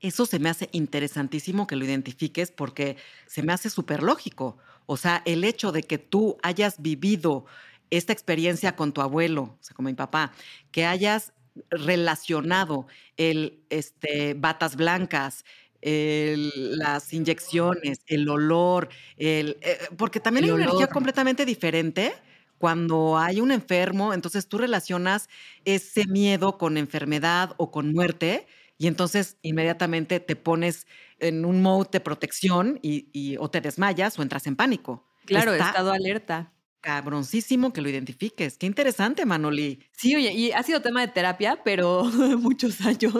Eso 0.00 0.26
se 0.26 0.40
me 0.40 0.48
hace 0.48 0.68
interesantísimo 0.72 1.68
que 1.68 1.76
lo 1.76 1.84
identifiques 1.84 2.50
porque 2.50 2.96
se 3.26 3.44
me 3.44 3.52
hace 3.52 3.70
súper 3.70 4.02
lógico. 4.02 4.58
O 4.86 4.96
sea, 4.96 5.22
el 5.24 5.44
hecho 5.44 5.72
de 5.72 5.82
que 5.82 5.98
tú 5.98 6.36
hayas 6.42 6.80
vivido 6.80 7.46
esta 7.90 8.12
experiencia 8.12 8.74
con 8.74 8.92
tu 8.92 9.00
abuelo, 9.00 9.42
o 9.42 9.58
sea, 9.60 9.74
como 9.74 9.88
mi 9.88 9.94
papá, 9.94 10.32
que 10.70 10.86
hayas 10.86 11.32
relacionado 11.70 12.86
el 13.16 13.62
este, 13.68 14.34
batas 14.34 14.76
blancas, 14.76 15.44
las 15.82 17.12
inyecciones, 17.12 18.02
el 18.06 18.28
olor, 18.28 18.88
el, 19.16 19.58
eh, 19.62 19.78
porque 19.96 20.20
también 20.20 20.44
hay 20.44 20.50
una 20.52 20.64
energía 20.64 20.86
completamente 20.86 21.44
diferente 21.44 22.14
cuando 22.58 23.18
hay 23.18 23.40
un 23.40 23.50
enfermo, 23.50 24.14
entonces 24.14 24.46
tú 24.46 24.58
relacionas 24.58 25.28
ese 25.64 26.06
miedo 26.06 26.58
con 26.58 26.76
enfermedad 26.76 27.54
o 27.56 27.72
con 27.72 27.92
muerte 27.92 28.46
y 28.78 28.86
entonces 28.86 29.36
inmediatamente 29.42 30.20
te 30.20 30.36
pones 30.36 30.86
en 31.22 31.44
un 31.44 31.62
mode 31.62 31.88
de 31.92 32.00
protección 32.00 32.78
y, 32.82 33.36
o 33.38 33.50
te 33.50 33.60
desmayas 33.60 34.18
o 34.18 34.22
entras 34.22 34.46
en 34.46 34.56
pánico. 34.56 35.08
Claro, 35.24 35.54
estado 35.54 35.92
alerta. 35.92 36.52
Cabroncísimo 36.80 37.72
que 37.72 37.80
lo 37.80 37.88
identifiques. 37.88 38.58
Qué 38.58 38.66
interesante, 38.66 39.24
Manoli. 39.24 39.78
Sí, 39.92 40.16
oye, 40.16 40.32
y 40.32 40.50
ha 40.50 40.64
sido 40.64 40.82
tema 40.82 41.00
de 41.00 41.08
terapia, 41.08 41.60
pero 41.64 42.02
muchos 42.40 42.80
años, 42.80 43.14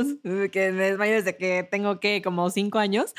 que 0.50 0.72
me 0.72 0.90
desmayo 0.90 1.14
desde 1.14 1.36
que 1.36 1.66
tengo 1.70 2.00
que 2.00 2.22
como 2.22 2.50
cinco 2.50 2.80
años, 2.80 3.14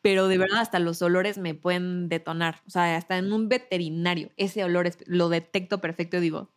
pero 0.00 0.26
de 0.28 0.38
verdad 0.38 0.60
hasta 0.60 0.78
los 0.78 1.02
olores 1.02 1.36
me 1.36 1.54
pueden 1.54 2.08
detonar. 2.08 2.62
O 2.66 2.70
sea, 2.70 2.96
hasta 2.96 3.18
en 3.18 3.30
un 3.30 3.50
veterinario, 3.50 4.30
ese 4.38 4.64
olor 4.64 4.90
lo 5.06 5.28
detecto 5.28 5.82
perfecto 5.82 6.16
y 6.16 6.20
digo, 6.20 6.50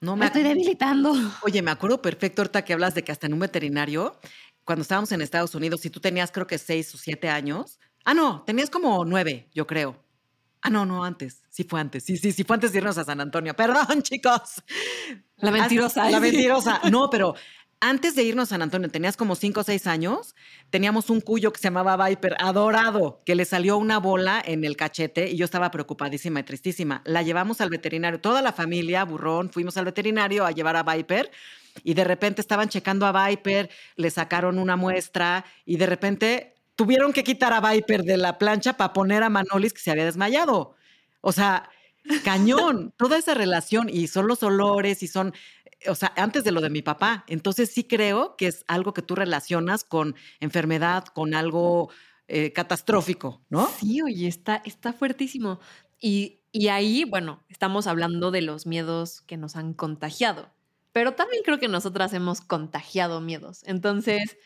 no 0.00 0.14
me, 0.14 0.26
estoy 0.26 0.44
debilitando. 0.44 1.12
Oye, 1.42 1.60
me 1.60 1.72
acuerdo 1.72 2.00
perfecto 2.00 2.42
ahorita 2.42 2.64
que 2.64 2.72
hablas 2.72 2.94
de 2.94 3.02
que 3.02 3.10
hasta 3.10 3.26
en 3.26 3.32
un 3.32 3.40
veterinario, 3.40 4.16
cuando 4.68 4.82
estábamos 4.82 5.10
en 5.12 5.22
Estados 5.22 5.54
Unidos, 5.54 5.80
si 5.80 5.88
tú 5.88 5.98
tenías 5.98 6.30
creo 6.30 6.46
que 6.46 6.58
seis 6.58 6.94
o 6.94 6.98
siete 6.98 7.30
años, 7.30 7.80
ah, 8.04 8.12
no, 8.12 8.42
tenías 8.42 8.68
como 8.68 9.02
nueve, 9.06 9.48
yo 9.54 9.66
creo. 9.66 9.96
Ah, 10.60 10.68
no, 10.68 10.84
no, 10.84 11.04
antes. 11.04 11.42
Sí 11.48 11.64
fue 11.64 11.80
antes. 11.80 12.04
Sí, 12.04 12.18
sí, 12.18 12.32
sí 12.32 12.44
fue 12.44 12.52
antes 12.52 12.72
de 12.72 12.78
irnos 12.78 12.98
a 12.98 13.04
San 13.04 13.18
Antonio. 13.18 13.54
Perdón, 13.56 14.02
chicos. 14.02 14.62
La 15.36 15.52
mentirosa. 15.52 16.10
La 16.10 16.20
mentirosa. 16.20 16.82
No, 16.90 17.08
pero 17.08 17.34
antes 17.80 18.14
de 18.14 18.24
irnos 18.24 18.48
a 18.48 18.56
San 18.56 18.60
Antonio, 18.60 18.90
tenías 18.90 19.16
como 19.16 19.36
cinco 19.36 19.60
o 19.60 19.64
seis 19.64 19.86
años, 19.86 20.34
teníamos 20.68 21.08
un 21.08 21.22
cuyo 21.22 21.50
que 21.50 21.60
se 21.60 21.68
llamaba 21.68 22.06
Viper, 22.06 22.36
adorado, 22.38 23.22
que 23.24 23.34
le 23.34 23.46
salió 23.46 23.78
una 23.78 23.96
bola 23.96 24.42
en 24.44 24.64
el 24.66 24.76
cachete 24.76 25.30
y 25.30 25.38
yo 25.38 25.46
estaba 25.46 25.70
preocupadísima 25.70 26.40
y 26.40 26.42
tristísima. 26.42 27.00
La 27.06 27.22
llevamos 27.22 27.62
al 27.62 27.70
veterinario, 27.70 28.20
toda 28.20 28.42
la 28.42 28.52
familia, 28.52 29.02
burrón, 29.06 29.48
fuimos 29.48 29.78
al 29.78 29.86
veterinario 29.86 30.44
a 30.44 30.50
llevar 30.50 30.76
a 30.76 30.82
Viper 30.82 31.30
y 31.84 31.94
de 31.94 32.04
repente 32.04 32.40
estaban 32.40 32.68
checando 32.68 33.06
a 33.06 33.28
Viper, 33.28 33.70
le 33.96 34.10
sacaron 34.10 34.58
una 34.58 34.76
muestra 34.76 35.44
y 35.64 35.76
de 35.76 35.86
repente 35.86 36.54
tuvieron 36.76 37.12
que 37.12 37.24
quitar 37.24 37.52
a 37.52 37.60
Viper 37.60 38.04
de 38.04 38.16
la 38.16 38.38
plancha 38.38 38.76
para 38.76 38.92
poner 38.92 39.22
a 39.22 39.28
Manolis 39.28 39.72
que 39.72 39.80
se 39.80 39.90
había 39.90 40.04
desmayado. 40.04 40.76
O 41.20 41.32
sea, 41.32 41.68
cañón, 42.24 42.92
toda 42.96 43.18
esa 43.18 43.34
relación 43.34 43.88
y 43.88 44.06
son 44.06 44.28
los 44.28 44.42
olores 44.42 45.02
y 45.02 45.08
son, 45.08 45.34
o 45.88 45.94
sea, 45.94 46.12
antes 46.16 46.44
de 46.44 46.52
lo 46.52 46.60
de 46.60 46.70
mi 46.70 46.82
papá. 46.82 47.24
Entonces 47.26 47.70
sí 47.70 47.84
creo 47.84 48.36
que 48.36 48.46
es 48.46 48.64
algo 48.68 48.94
que 48.94 49.02
tú 49.02 49.14
relacionas 49.14 49.84
con 49.84 50.14
enfermedad, 50.40 51.04
con 51.06 51.34
algo 51.34 51.90
eh, 52.28 52.52
catastrófico, 52.52 53.42
¿no? 53.48 53.68
Sí, 53.80 54.02
oye, 54.02 54.28
está, 54.28 54.62
está 54.64 54.92
fuertísimo. 54.92 55.60
Y, 56.00 56.42
y 56.52 56.68
ahí, 56.68 57.04
bueno, 57.04 57.42
estamos 57.48 57.86
hablando 57.86 58.30
de 58.30 58.42
los 58.42 58.66
miedos 58.66 59.22
que 59.22 59.36
nos 59.36 59.56
han 59.56 59.74
contagiado, 59.74 60.50
pero 60.98 61.12
también 61.12 61.44
creo 61.44 61.60
que 61.60 61.68
nosotras 61.68 62.12
hemos 62.12 62.40
contagiado 62.40 63.20
miedos. 63.20 63.62
Entonces, 63.66 64.36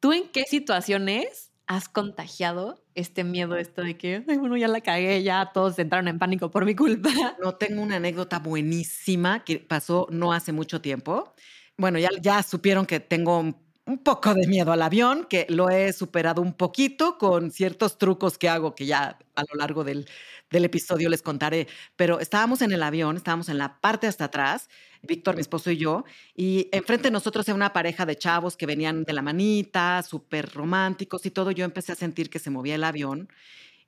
¿tú 0.00 0.12
en 0.12 0.28
qué 0.28 0.42
situaciones 0.44 1.50
has 1.66 1.88
contagiado 1.88 2.84
este 2.94 3.24
miedo, 3.24 3.56
esto 3.56 3.80
de 3.80 3.96
que, 3.96 4.18
bueno, 4.20 4.58
ya 4.58 4.68
la 4.68 4.82
cagué, 4.82 5.22
ya 5.22 5.50
todos 5.54 5.78
entraron 5.78 6.08
en 6.08 6.18
pánico 6.18 6.50
por 6.50 6.66
mi 6.66 6.74
culpa? 6.76 7.08
No 7.42 7.54
tengo 7.54 7.80
una 7.80 7.96
anécdota 7.96 8.38
buenísima 8.38 9.44
que 9.44 9.60
pasó 9.60 10.06
no 10.10 10.34
hace 10.34 10.52
mucho 10.52 10.82
tiempo. 10.82 11.32
Bueno, 11.78 11.98
ya, 11.98 12.10
ya 12.20 12.42
supieron 12.42 12.84
que 12.84 13.00
tengo 13.00 13.63
un 13.86 13.98
poco 13.98 14.32
de 14.34 14.46
miedo 14.46 14.72
al 14.72 14.82
avión, 14.82 15.26
que 15.28 15.46
lo 15.50 15.68
he 15.68 15.92
superado 15.92 16.40
un 16.40 16.54
poquito 16.54 17.18
con 17.18 17.50
ciertos 17.50 17.98
trucos 17.98 18.38
que 18.38 18.48
hago 18.48 18.74
que 18.74 18.86
ya 18.86 19.18
a 19.34 19.42
lo 19.42 19.58
largo 19.58 19.84
del, 19.84 20.06
episodio 20.50 21.08
les 21.08 21.20
contaré. 21.22 21.66
Pero 21.96 22.20
estábamos 22.20 22.62
en 22.62 22.72
el 22.72 22.82
avión, 22.82 23.16
estábamos 23.16 23.48
en 23.48 23.58
la 23.58 23.80
parte 23.80 24.06
hasta 24.06 24.26
atrás 24.26 24.68
Víctor, 25.06 25.34
mi 25.34 25.40
esposo 25.42 25.70
y 25.70 25.76
yo, 25.76 26.04
y 26.34 26.68
enfrente 26.72 27.08
de 27.08 27.10
nosotros 27.10 27.46
era 27.46 27.54
una 27.54 27.72
pareja 27.72 28.06
de 28.06 28.16
chavos 28.16 28.56
que 28.56 28.66
venían 28.66 29.04
de 29.04 29.12
la 29.12 29.22
manita, 29.22 30.02
súper 30.02 30.50
románticos 30.52 31.26
y 31.26 31.30
todo. 31.30 31.50
Yo 31.50 31.64
empecé 31.64 31.92
a 31.92 31.96
sentir 31.96 32.30
que 32.30 32.38
se 32.38 32.50
movía 32.50 32.76
el 32.76 32.84
avión 32.84 33.28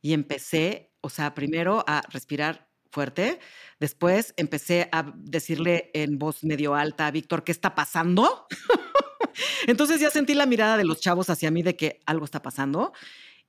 y 0.02 0.12
empecé, 0.12 0.92
o 1.00 1.08
sea, 1.08 1.34
primero 1.34 1.84
a 1.86 2.02
respirar 2.10 2.68
fuerte, 2.90 3.40
después 3.80 4.34
empecé 4.36 4.88
a 4.92 5.12
decirle 5.16 5.90
en 5.94 6.18
voz 6.18 6.44
medio 6.44 6.74
alta 6.74 7.06
a 7.06 7.10
Víctor, 7.10 7.44
¿qué 7.44 7.52
está 7.52 7.74
pasando? 7.74 8.46
Entonces 9.66 10.00
ya 10.00 10.10
sentí 10.10 10.34
la 10.34 10.46
mirada 10.46 10.76
de 10.76 10.84
los 10.84 11.00
chavos 11.00 11.30
hacia 11.30 11.50
mí 11.50 11.62
de 11.62 11.76
que 11.76 12.00
algo 12.06 12.24
está 12.24 12.42
pasando 12.42 12.92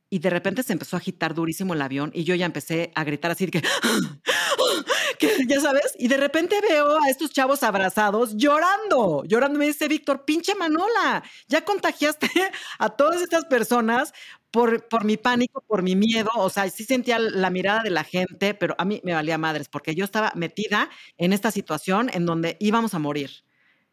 y 0.10 0.20
de 0.20 0.30
repente 0.30 0.64
se 0.64 0.74
empezó 0.74 0.96
a 0.96 1.00
agitar 1.00 1.34
durísimo 1.34 1.74
el 1.74 1.82
avión 1.82 2.12
y 2.14 2.24
yo 2.24 2.34
ya 2.36 2.46
empecé 2.46 2.92
a 2.96 3.04
gritar 3.04 3.32
así 3.32 3.46
de 3.46 3.52
que, 3.52 3.62
que, 5.20 5.46
ya 5.48 5.60
sabes, 5.60 5.96
y 5.98 6.08
de 6.08 6.18
repente 6.18 6.60
veo 6.68 7.02
a 7.04 7.10
estos 7.10 7.32
chavos 7.32 7.64
abrazados 7.64 8.36
llorando, 8.38 9.24
llorando. 9.26 9.60
Me 9.60 9.68
dice 9.68 9.88
Víctor, 9.88 10.24
pinche 10.24 10.56
Manola, 10.56 11.24
ya 11.48 11.66
contagiaste 11.66 12.30
a 12.80 12.90
todas 12.90 13.22
estas 13.22 13.46
personas 13.46 14.14
por, 14.50 14.88
por 14.88 15.04
mi 15.04 15.18
pánico, 15.18 15.62
por 15.68 15.84
mi 15.84 15.96
miedo. 15.96 16.30
O 16.36 16.50
sea, 16.50 16.70
sí 16.70 16.86
sentía 16.86 17.20
la 17.20 17.50
mirada 17.50 17.84
de 17.84 17.90
la 17.90 18.06
gente, 18.06 18.54
pero 18.54 18.76
a 18.78 18.86
mí 18.86 19.02
me 19.04 19.14
valía 19.14 19.38
madres 19.38 19.68
porque 19.68 19.94
yo 19.94 20.06
estaba 20.06 20.32
metida 20.36 20.90
en 21.18 21.34
esta 21.34 21.52
situación 21.52 22.10
en 22.14 22.26
donde 22.26 22.56
íbamos 22.60 22.94
a 22.94 23.00
morir. 23.00 23.47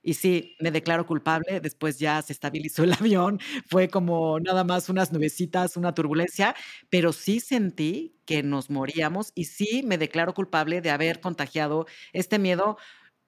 Y 0.04 0.14
sí, 0.14 0.54
me 0.60 0.70
declaro 0.70 1.06
culpable. 1.06 1.60
Después 1.60 1.98
ya 1.98 2.22
se 2.22 2.32
estabilizó 2.32 2.84
el 2.84 2.92
avión. 3.00 3.40
Fue 3.66 3.88
como 3.88 4.38
nada 4.38 4.62
más 4.62 4.88
unas 4.88 5.12
nubecitas, 5.12 5.76
una 5.76 5.94
turbulencia. 5.94 6.54
Pero 6.90 7.12
sí 7.12 7.40
sentí 7.40 8.14
que 8.26 8.42
nos 8.42 8.70
moríamos 8.70 9.32
y 9.34 9.46
sí 9.46 9.82
me 9.84 9.98
declaro 9.98 10.34
culpable 10.34 10.80
de 10.80 10.90
haber 10.90 11.20
contagiado 11.20 11.86
este 12.12 12.38
miedo 12.38 12.76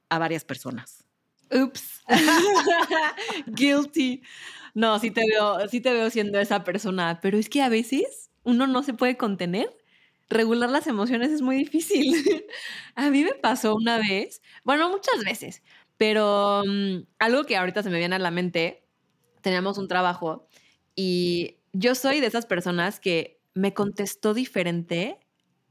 a 0.08 0.18
varias 0.18 0.44
personas. 0.44 1.04
Ups. 1.50 2.02
Guilty. 3.46 4.22
No, 4.74 4.98
sí 4.98 5.10
te 5.10 5.22
veo, 5.26 5.68
sí 5.68 5.80
te 5.80 5.92
veo 5.92 6.10
siendo 6.10 6.38
esa 6.38 6.64
persona, 6.64 7.18
pero 7.22 7.38
es 7.38 7.48
que 7.48 7.62
a 7.62 7.68
veces 7.68 8.30
uno 8.44 8.66
no 8.66 8.82
se 8.82 8.94
puede 8.94 9.16
contener. 9.16 9.74
Regular 10.28 10.68
las 10.70 10.86
emociones 10.88 11.30
es 11.30 11.40
muy 11.40 11.56
difícil. 11.56 12.44
a 12.96 13.10
mí 13.10 13.24
me 13.24 13.34
pasó 13.34 13.74
una 13.74 13.98
vez, 13.98 14.42
bueno, 14.64 14.90
muchas 14.90 15.24
veces, 15.24 15.62
pero 15.96 16.62
mm, 16.66 17.06
algo 17.18 17.44
que 17.44 17.56
ahorita 17.56 17.82
se 17.82 17.90
me 17.90 17.98
viene 17.98 18.16
a 18.16 18.18
la 18.18 18.30
mente, 18.30 18.84
teníamos 19.40 19.78
un 19.78 19.88
trabajo 19.88 20.46
y 20.94 21.58
yo 21.72 21.94
soy 21.94 22.20
de 22.20 22.26
esas 22.26 22.46
personas 22.46 23.00
que 23.00 23.40
me 23.54 23.74
contestó 23.74 24.34
diferente, 24.34 25.18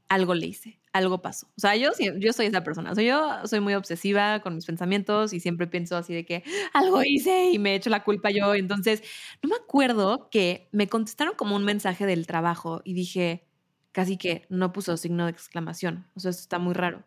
algo 0.08 0.34
le 0.34 0.46
hice, 0.46 0.80
algo 0.92 1.20
pasó. 1.20 1.46
O 1.56 1.60
sea, 1.60 1.76
yo, 1.76 1.90
yo 2.18 2.32
soy 2.32 2.46
esa 2.46 2.64
persona. 2.64 2.92
O 2.92 3.00
yo 3.00 3.46
soy 3.46 3.60
muy 3.60 3.74
obsesiva 3.74 4.40
con 4.40 4.54
mis 4.54 4.66
pensamientos 4.66 5.32
y 5.32 5.40
siempre 5.40 5.66
pienso 5.66 5.96
así 5.96 6.14
de 6.14 6.24
que 6.24 6.42
algo 6.72 7.02
hice 7.04 7.50
y 7.50 7.58
me 7.58 7.74
echo 7.74 7.90
la 7.90 8.04
culpa 8.04 8.30
yo. 8.30 8.54
Entonces, 8.54 9.02
no 9.42 9.50
me 9.50 9.56
acuerdo 9.56 10.28
que 10.30 10.68
me 10.72 10.88
contestaron 10.88 11.34
como 11.34 11.56
un 11.56 11.64
mensaje 11.64 12.06
del 12.06 12.26
trabajo 12.26 12.82
y 12.84 12.94
dije, 12.94 13.46
casi 13.92 14.16
que 14.16 14.46
no 14.48 14.72
puso 14.72 14.96
signo 14.96 15.26
de 15.26 15.32
exclamación. 15.32 16.06
O 16.14 16.20
sea, 16.20 16.30
eso 16.30 16.40
está 16.40 16.58
muy 16.58 16.74
raro. 16.74 17.04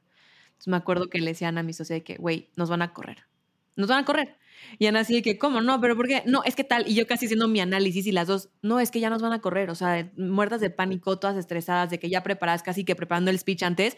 Me 0.66 0.78
acuerdo 0.78 1.10
que 1.10 1.20
le 1.20 1.28
decían 1.28 1.58
a 1.58 1.64
mi 1.64 1.74
socia 1.74 1.96
de 1.96 2.04
que, 2.04 2.16
güey, 2.16 2.50
nos 2.56 2.70
van 2.70 2.82
a 2.82 2.94
correr. 2.94 3.24
Nos 3.76 3.88
van 3.88 4.00
a 4.00 4.06
correr. 4.06 4.36
Y 4.78 4.86
Ana 4.86 5.00
así 5.00 5.16
de 5.16 5.22
que, 5.22 5.38
¿cómo? 5.38 5.62
No, 5.62 5.80
pero 5.80 5.96
¿por 5.96 6.08
qué? 6.08 6.24
No, 6.26 6.44
es 6.44 6.56
que 6.56 6.64
tal. 6.64 6.88
Y 6.88 6.94
yo 6.94 7.08
casi 7.08 7.26
haciendo 7.26 7.48
mi 7.48 7.60
análisis 7.60 8.06
y 8.06 8.12
las 8.12 8.28
dos, 8.28 8.50
no, 8.62 8.80
es 8.80 8.92
que 8.92 9.00
ya 9.00 9.10
nos 9.10 9.22
van 9.22 9.34
a 9.34 9.40
correr. 9.40 9.70
O 9.70 9.76
sea, 9.76 10.12
muertas 10.18 10.62
de 10.62 10.70
pánico, 10.70 11.18
todas 11.18 11.38
estresadas, 11.38 11.90
de 11.90 12.00
que 12.00 12.10
ya 12.10 12.24
preparadas, 12.24 12.62
casi 12.62 12.84
que 12.84 12.96
preparando 12.96 13.32
el 13.32 13.40
speech 13.40 13.64
antes 13.64 13.98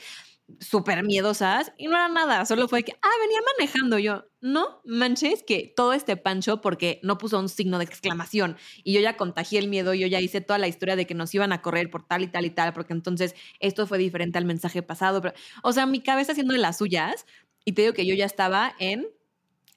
súper 0.60 1.04
miedosas 1.04 1.74
y 1.78 1.88
no 1.88 1.96
era 1.96 2.10
nada, 2.10 2.46
solo 2.46 2.68
fue 2.68 2.84
que, 2.84 2.94
ah, 3.02 3.10
venía 3.22 3.40
manejando 3.58 4.00
yo. 4.00 4.26
No 4.42 4.82
manches 4.86 5.44
que 5.44 5.72
todo 5.76 5.94
este 5.94 6.18
pancho 6.18 6.62
porque 6.62 7.00
no 7.04 7.18
puso 7.18 7.40
un 7.40 7.50
signo 7.50 7.78
de 7.78 7.86
exclamación 7.86 8.58
y 8.84 8.94
yo 8.94 9.02
ya 9.02 9.18
contagié 9.18 9.60
el 9.60 9.68
miedo, 9.68 9.94
yo 9.94 10.08
ya 10.08 10.20
hice 10.20 10.42
toda 10.42 10.60
la 10.60 10.68
historia 10.68 10.96
de 10.96 11.06
que 11.06 11.14
nos 11.14 11.34
iban 11.36 11.54
a 11.54 11.62
correr 11.62 11.90
por 11.90 12.08
tal 12.08 12.24
y 12.24 12.28
tal 12.28 12.46
y 12.46 12.50
tal, 12.50 12.74
porque 12.74 12.94
entonces 12.94 13.36
esto 13.60 13.86
fue 13.88 13.98
diferente 13.98 14.38
al 14.38 14.46
mensaje 14.46 14.82
pasado. 14.82 15.22
Pero, 15.22 15.36
o 15.64 15.74
sea, 15.74 15.86
mi 15.86 16.02
cabeza 16.02 16.32
haciendo 16.32 16.54
de 16.54 16.60
las 16.60 16.78
suyas 16.78 17.26
y 17.66 17.74
te 17.74 17.84
digo 17.84 17.94
que 17.94 18.06
yo 18.06 18.16
ya 18.16 18.26
estaba 18.26 18.74
en 18.80 19.08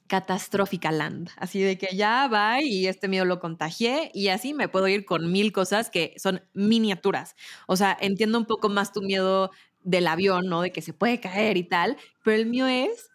catastrófica 0.06 0.92
land, 0.92 1.30
así 1.36 1.60
de 1.60 1.78
que 1.78 1.96
ya 1.96 2.28
va 2.28 2.62
y 2.62 2.86
este 2.86 3.08
miedo 3.08 3.24
lo 3.24 3.40
contagié 3.40 4.10
y 4.12 4.28
así 4.28 4.52
me 4.52 4.68
puedo 4.68 4.86
ir 4.86 5.04
con 5.04 5.32
mil 5.32 5.50
cosas 5.52 5.90
que 5.90 6.14
son 6.18 6.42
miniaturas. 6.52 7.34
O 7.66 7.76
sea, 7.76 7.96
entiendo 8.00 8.38
un 8.38 8.44
poco 8.44 8.68
más 8.68 8.92
tu 8.92 9.00
miedo 9.00 9.50
del 9.84 10.06
avión, 10.06 10.46
¿no? 10.48 10.62
De 10.62 10.72
que 10.72 10.82
se 10.82 10.92
puede 10.92 11.20
caer 11.20 11.56
y 11.56 11.64
tal, 11.64 11.96
pero 12.22 12.36
el 12.36 12.46
mío 12.46 12.66
es 12.66 13.10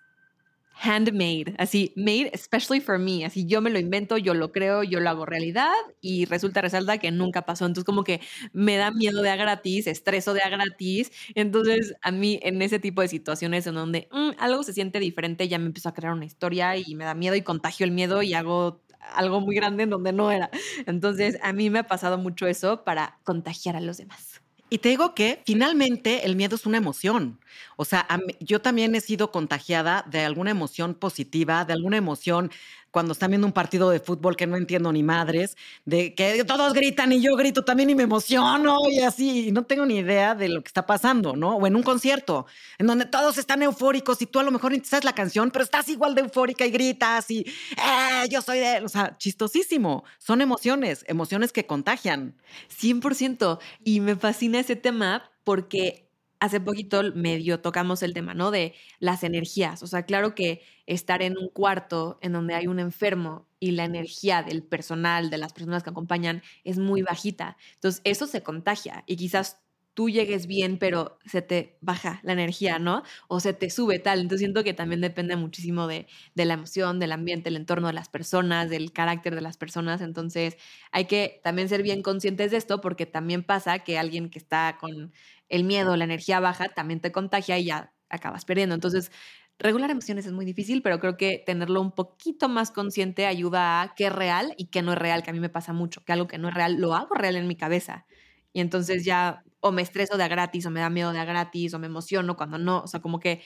handmade, 0.81 1.55
así, 1.57 1.91
made 1.95 2.29
especially 2.33 2.79
for 2.79 2.97
me, 2.97 3.25
así 3.25 3.45
yo 3.45 3.61
me 3.61 3.69
lo 3.69 3.79
invento, 3.79 4.17
yo 4.17 4.33
lo 4.33 4.51
creo, 4.51 4.83
yo 4.83 4.99
lo 4.99 5.09
hago 5.09 5.25
realidad 5.25 5.73
y 5.99 6.25
resulta, 6.25 6.61
resalta 6.61 6.97
que 6.97 7.11
nunca 7.11 7.45
pasó, 7.45 7.65
entonces 7.65 7.83
como 7.83 8.03
que 8.03 8.21
me 8.53 8.77
da 8.77 8.91
miedo 8.91 9.21
de 9.21 9.29
a 9.29 9.35
gratis, 9.35 9.87
estreso 9.87 10.33
de 10.33 10.41
a 10.41 10.49
gratis, 10.49 11.11
entonces 11.35 11.95
a 12.01 12.11
mí 12.11 12.39
en 12.43 12.61
ese 12.61 12.79
tipo 12.79 13.01
de 13.01 13.09
situaciones 13.09 13.67
en 13.67 13.75
donde 13.75 14.07
mm, 14.11 14.31
algo 14.39 14.63
se 14.63 14.73
siente 14.73 14.99
diferente, 14.99 15.47
ya 15.49 15.59
me 15.59 15.65
empiezo 15.65 15.89
a 15.89 15.93
crear 15.93 16.13
una 16.13 16.25
historia 16.25 16.77
y 16.77 16.95
me 16.95 17.03
da 17.03 17.13
miedo 17.13 17.35
y 17.35 17.41
contagio 17.41 17.85
el 17.85 17.91
miedo 17.91 18.21
y 18.21 18.33
hago 18.33 18.81
algo 19.15 19.41
muy 19.41 19.55
grande 19.55 19.83
en 19.83 19.89
donde 19.89 20.13
no 20.13 20.31
era, 20.31 20.49
entonces 20.85 21.37
a 21.41 21.51
mí 21.51 21.69
me 21.69 21.79
ha 21.79 21.87
pasado 21.87 22.17
mucho 22.17 22.47
eso 22.47 22.85
para 22.85 23.19
contagiar 23.23 23.75
a 23.75 23.81
los 23.81 23.97
demás. 23.97 24.41
Y 24.69 24.79
te 24.79 24.89
digo 24.89 25.15
que 25.15 25.41
finalmente 25.45 26.25
el 26.25 26.35
miedo 26.35 26.55
es 26.55 26.65
una 26.65 26.77
emoción. 26.77 27.39
O 27.75 27.85
sea, 27.85 28.07
yo 28.39 28.61
también 28.61 28.93
he 28.95 29.01
sido 29.01 29.31
contagiada 29.31 30.05
de 30.09 30.21
alguna 30.25 30.51
emoción 30.51 30.93
positiva, 30.93 31.65
de 31.65 31.73
alguna 31.73 31.97
emoción 31.97 32.51
cuando 32.91 33.13
están 33.13 33.31
viendo 33.31 33.47
un 33.47 33.53
partido 33.53 33.89
de 33.89 33.99
fútbol 33.99 34.35
que 34.35 34.47
no 34.47 34.57
entiendo 34.57 34.91
ni 34.91 35.03
madres, 35.03 35.55
de 35.85 36.13
que 36.15 36.43
todos 36.43 36.73
gritan 36.73 37.11
y 37.11 37.21
yo 37.21 37.35
grito 37.35 37.63
también 37.63 37.89
y 37.89 37.95
me 37.95 38.03
emociono 38.03 38.77
y 38.89 38.99
así, 38.99 39.47
y 39.47 39.51
no 39.51 39.63
tengo 39.63 39.85
ni 39.85 39.97
idea 39.97 40.35
de 40.35 40.49
lo 40.49 40.61
que 40.61 40.67
está 40.67 40.85
pasando, 40.85 41.35
¿no? 41.35 41.55
O 41.55 41.67
en 41.67 41.75
un 41.75 41.83
concierto, 41.83 42.45
en 42.77 42.87
donde 42.87 43.05
todos 43.05 43.37
están 43.37 43.61
eufóricos 43.63 44.21
y 44.21 44.25
tú 44.25 44.39
a 44.39 44.43
lo 44.43 44.51
mejor 44.51 44.71
ni 44.71 44.79
sabes 44.81 45.05
la 45.05 45.13
canción, 45.13 45.51
pero 45.51 45.63
estás 45.63 45.89
igual 45.89 46.15
de 46.15 46.21
eufórica 46.21 46.65
y 46.65 46.71
gritas 46.71 47.29
y 47.31 47.39
eh, 47.41 48.27
yo 48.29 48.41
soy 48.41 48.59
de, 48.59 48.81
o 48.83 48.89
sea, 48.89 49.17
chistosísimo. 49.17 50.03
Son 50.17 50.41
emociones, 50.41 51.05
emociones 51.07 51.51
que 51.51 51.65
contagian. 51.65 52.35
100%. 52.69 53.59
Y 53.83 53.99
me 53.99 54.15
fascina 54.15 54.59
ese 54.59 54.75
tema 54.75 55.29
porque 55.43 56.08
hace 56.39 56.59
poquito 56.59 57.03
medio 57.13 57.59
tocamos 57.59 58.01
el 58.03 58.13
tema, 58.13 58.33
¿no? 58.33 58.51
De 58.51 58.73
las 58.99 59.23
energías. 59.23 59.83
O 59.83 59.87
sea, 59.87 60.03
claro 60.03 60.35
que 60.35 60.61
estar 60.85 61.21
en 61.21 61.37
un 61.37 61.49
cuarto 61.49 62.17
en 62.21 62.33
donde 62.33 62.55
hay 62.55 62.67
un 62.67 62.79
enfermo 62.79 63.47
y 63.59 63.71
la 63.71 63.85
energía 63.85 64.41
del 64.43 64.63
personal, 64.63 65.29
de 65.29 65.37
las 65.37 65.53
personas 65.53 65.83
que 65.83 65.89
acompañan, 65.89 66.41
es 66.63 66.77
muy 66.77 67.01
bajita. 67.01 67.57
Entonces, 67.75 68.01
eso 68.05 68.25
se 68.27 68.41
contagia 68.41 69.03
y 69.05 69.17
quizás 69.17 69.61
tú 69.99 70.09
llegues 70.09 70.47
bien, 70.47 70.77
pero 70.77 71.19
se 71.25 71.41
te 71.41 71.77
baja 71.81 72.21
la 72.23 72.31
energía, 72.31 72.79
¿no? 72.79 73.03
O 73.27 73.41
se 73.41 73.51
te 73.51 73.69
sube 73.69 73.99
tal. 73.99 74.21
Entonces 74.21 74.39
siento 74.39 74.63
que 74.63 74.73
también 74.73 75.01
depende 75.01 75.35
muchísimo 75.35 75.87
de, 75.87 76.07
de, 76.35 76.45
la 76.45 76.53
emoción, 76.53 76.99
del 76.99 77.11
ambiente, 77.11 77.49
el 77.49 77.57
entorno 77.57 77.87
de 77.87 77.93
las 77.93 78.07
personas, 78.07 78.69
del 78.69 78.93
carácter 78.93 79.35
de 79.35 79.41
las 79.41 79.57
personas. 79.57 79.99
Entonces 79.99 80.57
hay 80.91 81.03
que 81.05 81.41
también 81.43 81.67
ser 81.67 81.83
bien 81.83 82.01
conscientes 82.01 82.51
de 82.51 82.57
esto 82.57 82.79
porque 82.79 83.05
también 83.07 83.43
pasa 83.43 83.79
que 83.79 83.97
alguien 83.99 84.29
que 84.29 84.39
está 84.39 84.77
con 84.79 85.11
el 85.49 85.63
miedo, 85.63 85.95
la 85.97 86.05
energía 86.05 86.39
baja, 86.39 86.69
también 86.69 87.01
te 87.01 87.11
contagia 87.11 87.57
y 87.57 87.65
ya 87.65 87.93
acabas 88.09 88.45
perdiendo. 88.45 88.75
Entonces, 88.75 89.11
regular 89.59 89.91
emociones 89.91 90.25
es 90.25 90.31
muy 90.31 90.45
difícil, 90.45 90.81
pero 90.81 90.99
creo 90.99 91.17
que 91.17 91.43
tenerlo 91.45 91.81
un 91.81 91.91
poquito 91.91 92.47
más 92.47 92.71
consciente 92.71 93.25
ayuda 93.25 93.81
a 93.81 93.95
qué 93.95 94.07
es 94.07 94.13
real 94.13 94.53
y 94.57 94.67
qué 94.67 94.81
no 94.81 94.93
es 94.93 94.97
real, 94.97 95.21
que 95.21 95.31
a 95.31 95.33
mí 95.33 95.39
me 95.39 95.49
pasa 95.49 95.73
mucho, 95.73 96.03
que 96.03 96.13
algo 96.13 96.27
que 96.27 96.37
no 96.37 96.47
es 96.47 96.53
real 96.53 96.77
lo 96.77 96.95
hago 96.95 97.13
real 97.15 97.35
en 97.35 97.47
mi 97.47 97.55
cabeza. 97.55 98.05
Y 98.53 98.61
entonces 98.61 99.05
ya 99.05 99.43
o 99.59 99.71
me 99.71 99.81
estreso 99.81 100.17
de 100.17 100.23
a 100.23 100.27
gratis 100.27 100.65
o 100.65 100.71
me 100.71 100.79
da 100.79 100.89
miedo 100.89 101.11
de 101.11 101.19
a 101.19 101.25
gratis 101.25 101.73
o 101.73 101.79
me 101.79 101.87
emociono 101.87 102.37
cuando 102.37 102.57
no, 102.57 102.81
o 102.81 102.87
sea, 102.87 103.01
como 103.01 103.19
que 103.19 103.43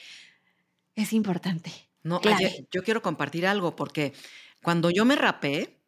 es 0.94 1.12
importante. 1.12 1.72
No, 2.02 2.20
yo 2.70 2.82
quiero 2.82 3.02
compartir 3.02 3.46
algo 3.46 3.74
porque 3.74 4.12
cuando 4.62 4.90
yo 4.90 5.04
me 5.04 5.16
rapé, 5.16 5.80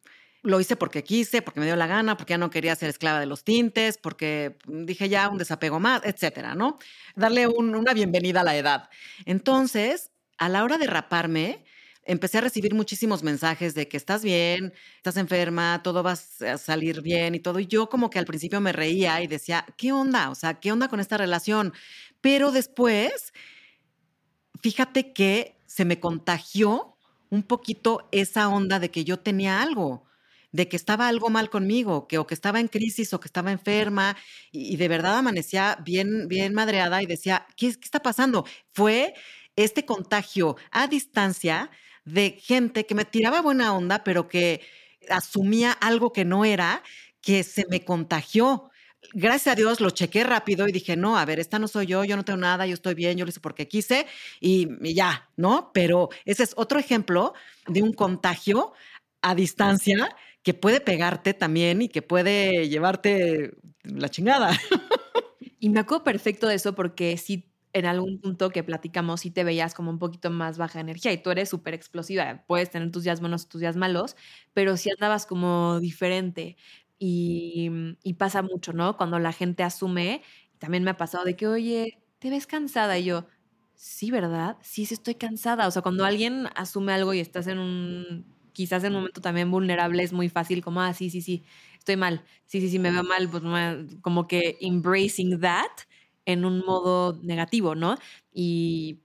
lo 0.47 0.59
hice 0.59 0.75
porque 0.75 1.03
quise, 1.03 1.41
porque 1.41 1.59
me 1.59 1.65
dio 1.65 1.75
la 1.75 1.87
gana, 1.87 2.15
porque 2.17 2.31
ya 2.33 2.37
no 2.37 2.49
quería 2.49 2.75
ser 2.75 2.89
esclava 2.89 3.19
de 3.19 3.25
los 3.25 3.43
tintes, 3.43 3.97
porque 3.97 4.57
dije 4.65 5.09
ya 5.09 5.29
un 5.29 5.37
desapego 5.37 5.79
más, 5.79 6.01
etcétera, 6.05 6.55
¿no? 6.55 6.79
Darle 7.15 7.47
una 7.47 7.93
bienvenida 7.93 8.41
a 8.41 8.43
la 8.43 8.55
edad. 8.55 8.89
Entonces, 9.25 10.11
a 10.37 10.49
la 10.49 10.63
hora 10.63 10.77
de 10.77 10.87
raparme, 10.87 11.65
empecé 12.05 12.37
a 12.37 12.41
recibir 12.41 12.73
muchísimos 12.73 13.21
mensajes 13.21 13.75
de 13.75 13.89
que 13.89 13.97
estás 13.97 14.23
bien, 14.23 14.73
estás 14.95 15.17
enferma, 15.17 15.81
todo 15.83 16.01
va 16.03 16.13
a 16.13 16.57
salir 16.57 17.01
bien 17.01 17.35
y 17.35 17.39
todo. 17.39 17.59
Y 17.59 17.67
yo 17.67 17.89
como 17.89 18.09
que 18.09 18.17
al 18.17 18.25
principio 18.25 18.61
me 18.61 18.71
reía 18.71 19.21
y 19.21 19.27
decía, 19.27 19.65
¿qué 19.77 19.91
onda? 19.91 20.29
O 20.29 20.35
sea, 20.35 20.55
¿qué 20.55 20.71
onda 20.71 20.87
con 20.87 21.01
esta 21.01 21.17
relación? 21.17 21.73
Pero 22.21 22.51
después, 22.51 23.33
fíjate 24.61 25.11
que 25.11 25.59
se 25.65 25.83
me 25.83 25.99
contagió 25.99 26.95
un 27.29 27.43
poquito 27.43 28.07
esa 28.13 28.47
onda 28.47 28.79
de 28.79 28.89
que 28.89 29.03
yo 29.03 29.19
tenía 29.19 29.61
algo 29.61 30.06
de 30.57 30.67
que 30.67 30.75
estaba 30.75 31.07
algo 31.07 31.29
mal 31.29 31.51
conmigo, 31.51 32.07
que 32.07 32.17
o 32.17 32.25
que 32.25 32.33
estaba 32.33 32.59
en 32.59 32.67
crisis 32.67 33.13
o 33.13 33.19
que 33.19 33.27
estaba 33.27 33.51
enferma 33.51 34.17
y, 34.51 34.75
de 34.75 34.87
verdad 34.87 35.15
amanecía 35.19 35.77
bien, 35.85 36.27
bien 36.27 36.55
madreada 36.55 37.03
y 37.03 37.05
decía, 37.05 37.45
¿qué, 37.55 37.67
¿qué 37.73 37.85
está 37.85 37.99
pasando? 38.01 38.43
Fue 38.73 39.13
este 39.55 39.85
contagio 39.85 40.57
a 40.71 40.87
distancia 40.87 41.69
de 42.05 42.39
gente 42.41 42.87
que 42.87 42.95
me 42.95 43.05
tiraba 43.05 43.41
buena 43.41 43.75
onda, 43.75 44.03
pero 44.03 44.27
que 44.27 44.61
asumía 45.11 45.73
algo 45.73 46.11
que 46.11 46.25
no 46.25 46.43
era, 46.43 46.81
que 47.21 47.43
se 47.43 47.65
me 47.69 47.85
contagió. 47.85 48.71
Gracias 49.13 49.53
a 49.53 49.55
Dios 49.55 49.79
lo 49.79 49.91
chequé 49.91 50.23
rápido 50.23 50.67
y 50.67 50.71
dije, 50.71 50.97
no, 50.97 51.19
a 51.19 51.25
ver, 51.25 51.39
esta 51.39 51.59
no 51.59 51.67
soy 51.67 51.85
yo, 51.85 52.03
yo 52.03 52.15
no 52.17 52.25
tengo 52.25 52.39
nada, 52.39 52.65
yo 52.65 52.73
estoy 52.73 52.95
bien, 52.95 53.15
yo 53.15 53.25
lo 53.25 53.29
hice 53.29 53.41
porque 53.41 53.67
quise 53.67 54.07
y 54.39 54.67
ya, 54.95 55.29
¿no? 55.35 55.69
Pero 55.71 56.09
ese 56.25 56.41
es 56.41 56.53
otro 56.55 56.79
ejemplo 56.79 57.35
de 57.67 57.83
un 57.83 57.93
contagio 57.93 58.73
a 59.21 59.35
distancia 59.35 60.15
que 60.47 60.53
puede 60.53 60.79
pegarte 60.79 61.33
también 61.33 61.81
y 61.81 61.89
que 61.89 62.01
puede 62.01 62.69
llevarte 62.69 63.57
la 63.83 64.07
chingada. 64.07 64.49
Y 65.59 65.69
me 65.69 65.79
acuerdo 65.79 66.03
perfecto 66.03 66.47
de 66.47 66.53
eso 66.53 66.75
porque 66.75 67.17
si 67.17 67.51
en 67.73 67.87
algún 67.87 68.21
punto 68.21 68.51
que 68.51 68.63
platicamos 68.63 69.21
sí 69.21 69.31
te 69.31 69.43
veías 69.43 69.73
como 69.73 69.89
un 69.89 69.97
poquito 69.97 70.29
más 70.29 70.59
baja 70.59 70.79
energía 70.79 71.11
y 71.11 71.17
tú 71.17 71.31
eres 71.31 71.49
súper 71.49 71.73
explosiva, 71.73 72.43
puedes 72.47 72.69
tener 72.69 72.91
tus 72.91 73.03
días 73.03 73.19
buenos, 73.19 73.49
tus 73.49 73.59
días 73.59 73.75
malos, 73.75 74.15
pero 74.53 74.77
si 74.77 74.91
andabas 74.91 75.25
como 75.25 75.79
diferente 75.79 76.57
y, 76.99 77.71
y, 78.03 78.13
pasa 78.13 78.43
mucho, 78.43 78.71
¿no? 78.71 78.95
Cuando 78.97 79.17
la 79.17 79.33
gente 79.33 79.63
asume, 79.63 80.21
también 80.59 80.83
me 80.83 80.91
ha 80.91 80.97
pasado 80.97 81.25
de 81.25 81.35
que, 81.35 81.47
oye, 81.47 81.99
te 82.19 82.29
ves 82.29 82.45
cansada 82.45 82.99
y 82.99 83.05
yo, 83.05 83.25
sí, 83.73 84.11
¿verdad? 84.11 84.57
Sí, 84.61 84.85
sí 84.85 84.93
estoy 84.93 85.15
cansada. 85.15 85.67
O 85.67 85.71
sea, 85.71 85.81
cuando 85.81 86.05
alguien 86.05 86.47
asume 86.55 86.93
algo 86.93 87.15
y 87.15 87.19
estás 87.19 87.47
en 87.47 87.57
un, 87.57 88.36
quizás 88.57 88.83
en 88.83 88.93
un 88.93 89.01
momento 89.01 89.21
también 89.21 89.51
vulnerable, 89.51 90.01
es 90.01 90.13
muy 90.13 90.29
fácil 90.29 90.63
como, 90.63 90.81
ah, 90.81 90.91
sí, 90.95 91.11
sí, 91.11 91.21
sí, 91.21 91.45
estoy 91.77 91.95
mal. 91.95 92.23
Sí, 92.47 92.59
sí, 92.59 92.69
sí, 92.69 92.79
me 92.79 92.89
veo 92.89 93.03
mal, 93.03 93.29
pues 93.29 93.43
como 94.01 94.27
que 94.27 94.57
embracing 94.61 95.39
that 95.39 95.69
en 96.25 96.43
un 96.43 96.63
modo 96.65 97.19
negativo, 97.21 97.75
¿no? 97.75 97.97
Y 98.33 99.01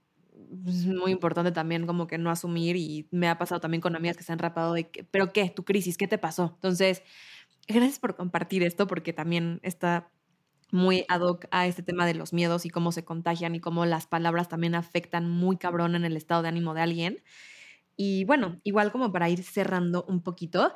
es 0.67 0.87
muy 0.87 1.11
importante 1.11 1.51
también 1.51 1.85
como 1.85 2.07
que 2.07 2.17
no 2.17 2.31
asumir 2.31 2.75
y 2.77 3.07
me 3.11 3.29
ha 3.29 3.37
pasado 3.37 3.61
también 3.61 3.81
con 3.81 3.95
amigas 3.95 4.17
que 4.17 4.23
se 4.23 4.33
han 4.33 4.39
rapado 4.39 4.73
de, 4.73 4.89
que, 4.89 5.03
pero 5.03 5.31
¿qué? 5.31 5.51
¿Tu 5.51 5.63
crisis? 5.63 5.97
¿Qué 5.97 6.07
te 6.07 6.17
pasó? 6.17 6.53
Entonces, 6.55 7.03
gracias 7.67 7.99
por 7.99 8.15
compartir 8.15 8.63
esto 8.63 8.87
porque 8.87 9.13
también 9.13 9.59
está 9.63 10.11
muy 10.71 11.05
ad 11.07 11.21
hoc 11.21 11.45
a 11.51 11.67
este 11.67 11.83
tema 11.83 12.07
de 12.07 12.15
los 12.15 12.33
miedos 12.33 12.65
y 12.65 12.69
cómo 12.71 12.91
se 12.91 13.05
contagian 13.05 13.53
y 13.55 13.59
cómo 13.59 13.85
las 13.85 14.07
palabras 14.07 14.49
también 14.49 14.73
afectan 14.73 15.29
muy 15.29 15.57
cabrón 15.57 15.95
en 15.95 16.05
el 16.05 16.17
estado 16.17 16.41
de 16.41 16.49
ánimo 16.49 16.73
de 16.73 16.81
alguien. 16.81 17.23
Y 17.95 18.25
bueno, 18.25 18.59
igual 18.63 18.91
como 18.91 19.11
para 19.11 19.29
ir 19.29 19.43
cerrando 19.43 20.05
un 20.07 20.21
poquito, 20.21 20.73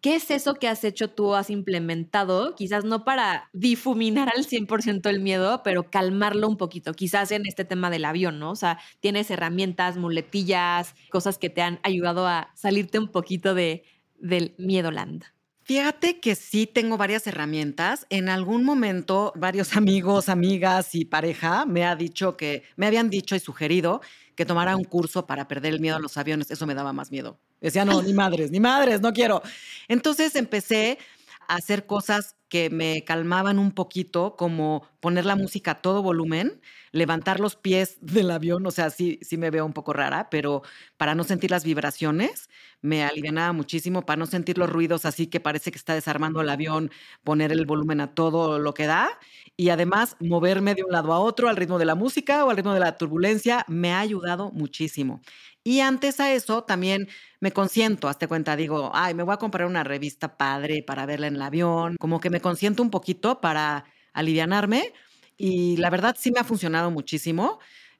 ¿Qué 0.00 0.14
es 0.14 0.30
eso 0.30 0.54
que 0.54 0.66
has 0.66 0.82
hecho 0.84 1.10
tú, 1.10 1.34
has 1.34 1.50
implementado? 1.50 2.54
Quizás 2.54 2.84
no 2.84 3.04
para 3.04 3.50
difuminar 3.52 4.30
al 4.34 4.46
100% 4.46 5.10
el 5.10 5.20
miedo, 5.20 5.62
pero 5.62 5.90
calmarlo 5.90 6.48
un 6.48 6.56
poquito. 6.56 6.94
Quizás 6.94 7.30
en 7.32 7.44
este 7.44 7.66
tema 7.66 7.90
del 7.90 8.06
avión, 8.06 8.38
¿no? 8.38 8.50
O 8.52 8.56
sea, 8.56 8.78
tienes 9.00 9.30
herramientas, 9.30 9.98
muletillas, 9.98 10.94
cosas 11.10 11.36
que 11.36 11.50
te 11.50 11.60
han 11.60 11.80
ayudado 11.82 12.26
a 12.26 12.50
salirte 12.54 12.98
un 12.98 13.08
poquito 13.08 13.52
de, 13.52 13.84
del 14.18 14.54
miedo 14.56 14.90
land. 14.90 15.24
Fíjate 15.70 16.18
que 16.18 16.34
sí 16.34 16.66
tengo 16.66 16.96
varias 16.96 17.28
herramientas. 17.28 18.04
En 18.10 18.28
algún 18.28 18.64
momento, 18.64 19.32
varios 19.36 19.76
amigos, 19.76 20.28
amigas 20.28 20.96
y 20.96 21.04
pareja 21.04 21.64
me 21.64 21.84
ha 21.84 21.94
dicho 21.94 22.36
que 22.36 22.64
me 22.74 22.88
habían 22.88 23.08
dicho 23.08 23.36
y 23.36 23.38
sugerido 23.38 24.00
que 24.34 24.44
tomara 24.44 24.74
un 24.74 24.82
curso 24.82 25.28
para 25.28 25.46
perder 25.46 25.74
el 25.74 25.78
miedo 25.78 25.94
a 25.94 26.00
los 26.00 26.16
aviones. 26.16 26.50
Eso 26.50 26.66
me 26.66 26.74
daba 26.74 26.92
más 26.92 27.12
miedo. 27.12 27.38
Decía, 27.60 27.84
no, 27.84 28.02
ni 28.02 28.12
madres, 28.14 28.50
ni 28.50 28.58
madres, 28.58 29.00
no 29.00 29.12
quiero. 29.12 29.42
Entonces 29.86 30.34
empecé 30.34 30.98
a 31.46 31.54
hacer 31.54 31.86
cosas 31.86 32.34
que 32.50 32.68
me 32.70 33.04
calmaban 33.04 33.58
un 33.58 33.72
poquito, 33.72 34.36
como 34.36 34.86
poner 35.00 35.24
la 35.24 35.36
música 35.36 35.72
a 35.72 35.82
todo 35.82 36.02
volumen, 36.02 36.60
levantar 36.92 37.40
los 37.40 37.56
pies 37.56 37.96
del 38.02 38.30
avión, 38.30 38.66
o 38.66 38.70
sea, 38.72 38.90
sí, 38.90 39.18
sí 39.22 39.38
me 39.38 39.50
veo 39.50 39.64
un 39.64 39.72
poco 39.72 39.94
rara, 39.94 40.28
pero 40.30 40.62
para 40.98 41.14
no 41.14 41.24
sentir 41.24 41.50
las 41.50 41.64
vibraciones, 41.64 42.50
me 42.82 43.04
alivianaba 43.04 43.52
muchísimo, 43.52 44.04
para 44.06 44.18
no 44.18 44.26
sentir 44.26 44.58
los 44.58 44.70
ruidos 44.70 45.04
así 45.06 45.26
que 45.28 45.40
parece 45.40 45.70
que 45.72 45.78
está 45.78 45.94
desarmando 45.94 46.40
el 46.40 46.48
avión, 46.50 46.90
poner 47.24 47.52
el 47.52 47.66
volumen 47.66 48.00
a 48.00 48.14
todo 48.14 48.58
lo 48.58 48.74
que 48.74 48.86
da 48.86 49.18
y 49.56 49.70
además 49.70 50.16
moverme 50.20 50.74
de 50.74 50.84
un 50.84 50.92
lado 50.92 51.12
a 51.12 51.20
otro 51.20 51.48
al 51.48 51.56
ritmo 51.56 51.78
de 51.78 51.84
la 51.84 51.94
música 51.94 52.44
o 52.44 52.50
al 52.50 52.56
ritmo 52.56 52.72
de 52.74 52.80
la 52.80 52.96
turbulencia, 52.96 53.64
me 53.68 53.92
ha 53.92 54.00
ayudado 54.00 54.50
muchísimo. 54.52 55.20
Y 55.64 55.80
antes 55.80 56.20
a 56.20 56.32
eso 56.32 56.64
también 56.64 57.08
me 57.40 57.52
consiento, 57.52 58.08
hazte 58.08 58.26
cuenta, 58.28 58.56
digo, 58.56 58.90
ay, 58.94 59.12
me 59.14 59.22
voy 59.22 59.34
a 59.34 59.36
comprar 59.36 59.66
una 59.66 59.84
revista 59.84 60.36
padre 60.38 60.82
para 60.82 61.04
verla 61.04 61.26
en 61.26 61.34
el 61.36 61.42
avión, 61.42 61.96
como 61.98 62.18
que 62.20 62.30
me 62.30 62.40
consiento 62.40 62.82
un 62.82 62.90
poquito 62.90 63.40
para 63.42 63.84
alivianarme 64.14 64.92
y 65.36 65.76
la 65.76 65.90
verdad 65.90 66.16
sí 66.18 66.30
me 66.32 66.40
ha 66.40 66.44
funcionado 66.44 66.90
muchísimo. 66.90 67.58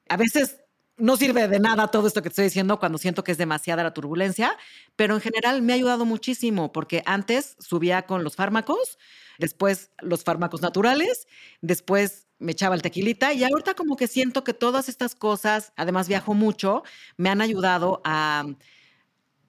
A 0.09 0.17
veces 0.17 0.60
no 1.01 1.17
sirve 1.17 1.47
de 1.47 1.59
nada 1.59 1.87
todo 1.87 2.07
esto 2.07 2.21
que 2.21 2.29
estoy 2.29 2.45
diciendo 2.45 2.79
cuando 2.79 2.97
siento 2.97 3.23
que 3.23 3.31
es 3.31 3.37
demasiada 3.37 3.83
la 3.83 3.93
turbulencia, 3.93 4.55
pero 4.95 5.15
en 5.15 5.21
general 5.21 5.61
me 5.61 5.73
ha 5.73 5.75
ayudado 5.75 6.05
muchísimo 6.05 6.71
porque 6.71 7.01
antes 7.05 7.55
subía 7.59 8.03
con 8.03 8.23
los 8.23 8.35
fármacos, 8.35 8.99
después 9.39 9.89
los 9.99 10.23
fármacos 10.23 10.61
naturales, 10.61 11.27
después 11.61 12.27
me 12.37 12.51
echaba 12.51 12.75
el 12.75 12.83
tequilita 12.83 13.33
y 13.33 13.43
ahorita 13.43 13.73
como 13.73 13.97
que 13.97 14.07
siento 14.07 14.43
que 14.43 14.53
todas 14.53 14.89
estas 14.89 15.15
cosas, 15.15 15.73
además 15.75 16.07
viajo 16.07 16.35
mucho, 16.35 16.83
me 17.17 17.29
han 17.29 17.41
ayudado 17.41 18.01
a, 18.03 18.45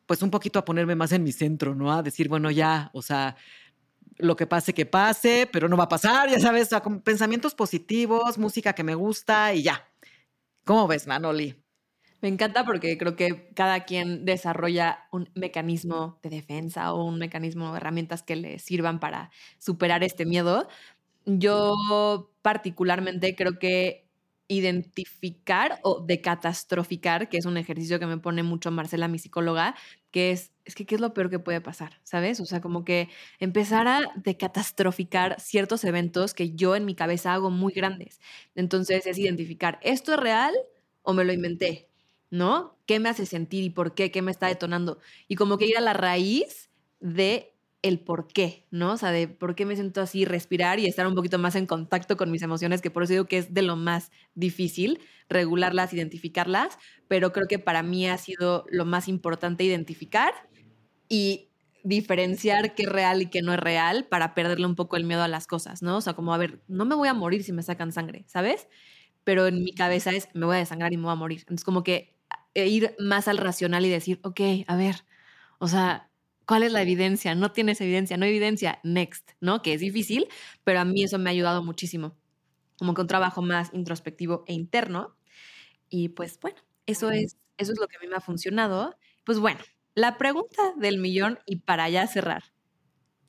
pues 0.07 0.23
un 0.23 0.31
poquito 0.31 0.59
a 0.59 0.65
ponerme 0.65 0.95
más 0.95 1.12
en 1.12 1.23
mi 1.23 1.33
centro, 1.33 1.75
¿no? 1.75 1.93
A 1.93 2.03
decir, 2.03 2.29
bueno, 2.29 2.51
ya, 2.51 2.91
o 2.95 3.03
sea, 3.03 3.37
lo 4.17 4.37
que 4.37 4.47
pase, 4.47 4.73
que 4.73 4.87
pase, 4.87 5.49
pero 5.53 5.69
no 5.69 5.77
va 5.77 5.85
a 5.85 5.88
pasar, 5.88 6.31
ya 6.31 6.41
sabes, 6.41 6.69
o 6.69 6.71
sea, 6.71 6.81
con 6.81 7.03
pensamientos 7.03 7.55
positivos, 7.55 8.38
música 8.38 8.73
que 8.75 8.85
me 8.85 8.95
gusta 8.95 9.53
y 9.55 9.62
ya. 9.65 9.92
¿Cómo 10.64 10.87
ves, 10.87 11.07
Manoli? 11.09 11.57
Me 12.20 12.29
encanta 12.29 12.64
porque 12.64 12.96
creo 12.96 13.16
que 13.16 13.51
cada 13.55 13.85
quien 13.85 14.25
desarrolla 14.25 15.09
un 15.11 15.29
mecanismo 15.35 16.20
de 16.22 16.31
defensa 16.31 16.92
o 16.92 17.05
un 17.05 17.18
mecanismo 17.18 17.77
herramientas 17.77 18.22
que 18.22 18.37
le 18.37 18.61
sirvan 18.61 19.01
para 19.01 19.31
superar 19.59 20.05
este 20.05 20.25
miedo. 20.25 20.68
Yo 21.27 21.75
particularmente 22.42 23.35
creo 23.35 23.59
que 23.59 24.02
identificar 24.53 25.81
o 25.83 26.01
decatastroficar, 26.01 27.29
que 27.29 27.38
es 27.38 27.47
un 27.47 27.57
ejercicio 27.57 27.99
que 27.99 28.07
me 28.07 28.19
pone 28.19 28.43
mucho 28.43 28.71
Marcela, 28.71 29.09
mi 29.09 29.19
psicóloga, 29.19 29.75
que 30.11 30.31
es, 30.31 30.53
es 30.65 30.75
que 30.75 30.85
qué 30.87 30.95
es 30.95 31.01
lo 31.01 31.15
peor 31.15 31.31
que 31.31 31.38
puede 31.38 31.61
pasar, 31.61 32.01
¿sabes? 32.05 32.38
O 32.41 32.45
sea, 32.45 32.61
como 32.61 32.85
que 32.85 33.09
empezar 33.38 33.88
a 33.88 34.12
decatastroficar 34.17 35.41
ciertos 35.41 35.85
eventos 35.85 36.35
que 36.35 36.53
yo 36.53 36.77
en 36.77 36.85
mi 36.85 36.95
cabeza 36.95 37.33
hago 37.33 37.51
muy 37.51 37.73
grandes. 37.73 38.21
Entonces 38.55 39.07
es 39.07 39.19
identificar, 39.19 39.79
¿esto 39.83 40.12
es 40.12 40.21
real 40.21 40.55
o 41.03 41.15
me 41.15 41.25
lo 41.25 41.33
inventé? 41.33 41.88
¿No? 42.31 42.79
¿Qué 42.87 42.99
me 42.99 43.09
hace 43.09 43.27
sentir 43.27 43.65
y 43.65 43.71
por 43.71 43.95
qué? 43.95 44.11
¿Qué 44.11 44.23
me 44.23 44.31
está 44.31 44.47
detonando? 44.47 44.99
Y 45.29 45.37
como 45.37 45.59
que 45.59 45.67
ir 45.67 45.77
a 45.77 45.83
la 45.83 45.93
raíz 45.93 46.71
de 47.01 47.52
el 47.83 47.99
por 48.01 48.29
qué, 48.29 48.66
¿no? 48.71 48.92
O 48.92 48.97
sea, 48.97 49.11
de 49.11 49.29
por 49.29 49.55
qué 49.55 49.66
me 49.66 49.75
siento 49.75 50.01
así, 50.01 50.25
respirar 50.25 50.79
y 50.79 50.87
estar 50.87 51.07
un 51.07 51.14
poquito 51.14 51.38
más 51.38 51.57
en 51.57 51.66
contacto 51.66 52.16
con 52.16 52.31
mis 52.31 52.42
emociones, 52.42 52.81
que 52.81 52.90
por 52.90 53.03
eso 53.03 53.12
digo 53.12 53.25
que 53.27 53.38
es 53.38 53.53
de 53.53 53.62
lo 53.62 53.77
más 53.77 54.11
difícil, 54.35 55.01
regularlas, 55.29 55.92
identificarlas, 55.92 56.79
pero 57.09 57.33
creo 57.33 57.47
que 57.49 57.59
para 57.59 57.83
mí 57.83 58.09
ha 58.09 58.18
sido 58.18 58.64
lo 58.71 58.85
más 58.85 59.09
importante 59.09 59.64
identificar 59.64 60.33
y 61.09 61.51
diferenciar 61.85 62.75
qué 62.75 62.85
es 62.85 62.88
real 62.88 63.23
y 63.23 63.27
qué 63.27 63.42
no 63.42 63.53
es 63.53 63.59
real 63.59 64.07
para 64.09 64.35
perderle 64.35 64.66
un 64.66 64.77
poco 64.77 64.97
el 64.97 65.05
miedo 65.05 65.23
a 65.23 65.29
las 65.29 65.49
cosas, 65.49 65.83
¿no? 65.83 65.97
O 65.97 66.01
sea, 66.01 66.14
como, 66.14 66.33
a 66.33 66.38
ver, 66.38 66.62
no 66.68 66.85
me 66.85 66.95
voy 66.95 67.09
a 67.09 67.14
morir 67.14 67.42
si 67.42 67.53
me 67.53 67.64
sacan 67.64 67.90
sangre, 67.90 68.25
¿sabes? 68.29 68.68
pero 69.25 69.47
en 69.47 69.62
mi 69.62 69.75
cabeza 69.75 70.11
es, 70.11 70.29
me 70.35 70.47
voy 70.47 70.57
a 70.57 70.61
desangrar 70.61 70.92
y 70.92 70.97
me 70.97 71.05
voy 71.05 71.12
a 71.12 71.16
morir. 71.16 71.40
Entonces, 71.40 71.64
como 71.64 71.83
que 71.83 72.16
eh, 72.55 72.68
ir 72.68 72.95
más 72.99 73.29
al 73.29 73.38
racional 73.38 73.85
y 73.87 73.90
decir, 73.90 74.21
ok, 74.23 74.40
a 74.66 74.77
ver, 74.77 75.05
o 75.59 75.68
sea, 75.68 76.11
¿cuál 76.53 76.65
es 76.65 76.73
la 76.73 76.83
evidencia? 76.83 77.35
No 77.35 77.51
tienes 77.51 77.81
evidencia, 77.81 78.19
no 78.19 78.27
hay 78.27 78.31
evidencia, 78.33 78.79
next, 78.83 79.31
¿no? 79.41 79.62
Que 79.62 79.73
es 79.73 79.81
difícil, 79.81 80.29
pero 80.65 80.81
a 80.81 80.85
mí 80.85 81.03
eso 81.03 81.19
me 81.19 81.31
ha 81.31 81.33
ayudado 81.33 81.65
muchísimo. 81.65 82.15
Como 82.77 82.93
que 82.93 83.01
un 83.01 83.07
trabajo 83.07 83.41
más 83.41 83.71
introspectivo 83.73 84.45
e 84.47 84.53
interno. 84.53 85.17
Y 85.88 86.11
pues 86.11 86.38
bueno, 86.41 86.59
eso 86.85 87.11
es, 87.11 87.38
eso 87.57 87.73
es 87.73 87.81
lo 87.81 87.88
que 87.88 87.97
a 87.97 88.01
mí 88.01 88.07
me 88.07 88.17
ha 88.17 88.21
funcionado. 88.21 88.99
Pues 89.25 89.38
bueno, 89.38 89.61
la 89.95 90.19
pregunta 90.19 90.75
del 90.77 90.99
millón 90.99 91.38
y 91.47 91.61
para 91.61 91.88
ya 91.88 92.07
cerrar. 92.07 92.43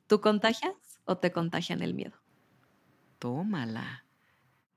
¿Tú 0.06 0.20
contagias 0.20 0.74
o 1.06 1.16
te 1.16 1.32
contagian 1.32 1.80
el 1.80 1.94
miedo? 1.94 2.20
Tómala. 3.18 4.03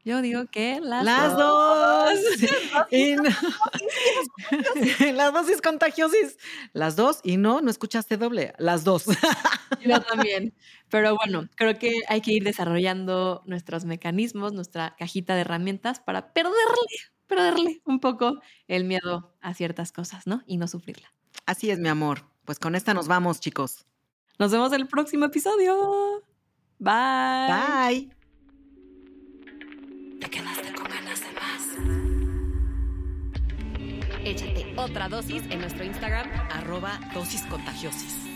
Yo 0.08 0.22
digo 0.22 0.46
que 0.50 0.80
las, 0.80 1.04
Las 1.04 1.36
dos. 1.36 2.14
Y 2.92 3.16
no- 3.16 3.24
Las 5.14 5.34
dosis 5.34 5.62
contagiosis. 5.62 6.38
Las 6.72 6.96
dos 6.96 7.20
y 7.24 7.36
no, 7.36 7.60
no 7.60 7.70
escuchaste 7.70 8.16
doble. 8.16 8.54
Las 8.58 8.86
dos. 8.86 9.04
Yo 9.86 10.00
también. 10.02 10.54
Pero 10.90 11.18
bueno, 11.18 11.50
creo 11.56 11.78
que 11.78 12.00
hay 12.08 12.22
que 12.22 12.32
ir 12.32 12.46
desarrollando 12.46 13.44
nuestros 13.46 13.84
mecanismos, 13.84 14.54
nuestra 14.54 14.96
cajita 14.98 15.36
de 15.36 15.42
herramientas 15.42 16.00
para 16.00 16.32
perderle, 16.32 16.56
perderle 17.28 17.82
un 17.84 18.00
poco 18.00 18.40
el 18.70 18.86
miedo 18.86 19.36
a 19.42 19.54
ciertas 19.54 19.92
cosas, 19.92 20.26
¿no? 20.26 20.42
Y 20.48 20.56
no 20.56 20.70
sufrirla. 20.70 21.12
Así 21.46 21.70
es, 21.70 21.80
mi 21.80 21.90
amor. 21.90 22.24
Pues 22.46 22.60
con 22.60 22.76
esta 22.76 22.94
nos 22.94 23.10
vamos, 23.10 23.42
chicos. 23.42 23.86
Nos 24.40 24.52
vemos 24.52 24.72
en 24.72 24.80
el 24.80 24.88
próximo 24.88 25.26
episodio. 25.26 26.24
Bye. 26.80 27.50
Bye. 28.08 28.17
¿Te 30.20 30.30
quedaste 30.30 30.74
con 30.74 30.86
ganas 30.90 31.22
de 31.22 31.32
más? 31.34 31.78
Échate 34.26 34.74
otra 34.76 35.10
dosis 35.10 35.44
en 35.50 35.60
nuestro 35.60 35.84
Instagram 35.84 36.28
Arroba 36.52 37.00
dosis 37.14 37.44
contagiosis. 37.44 38.27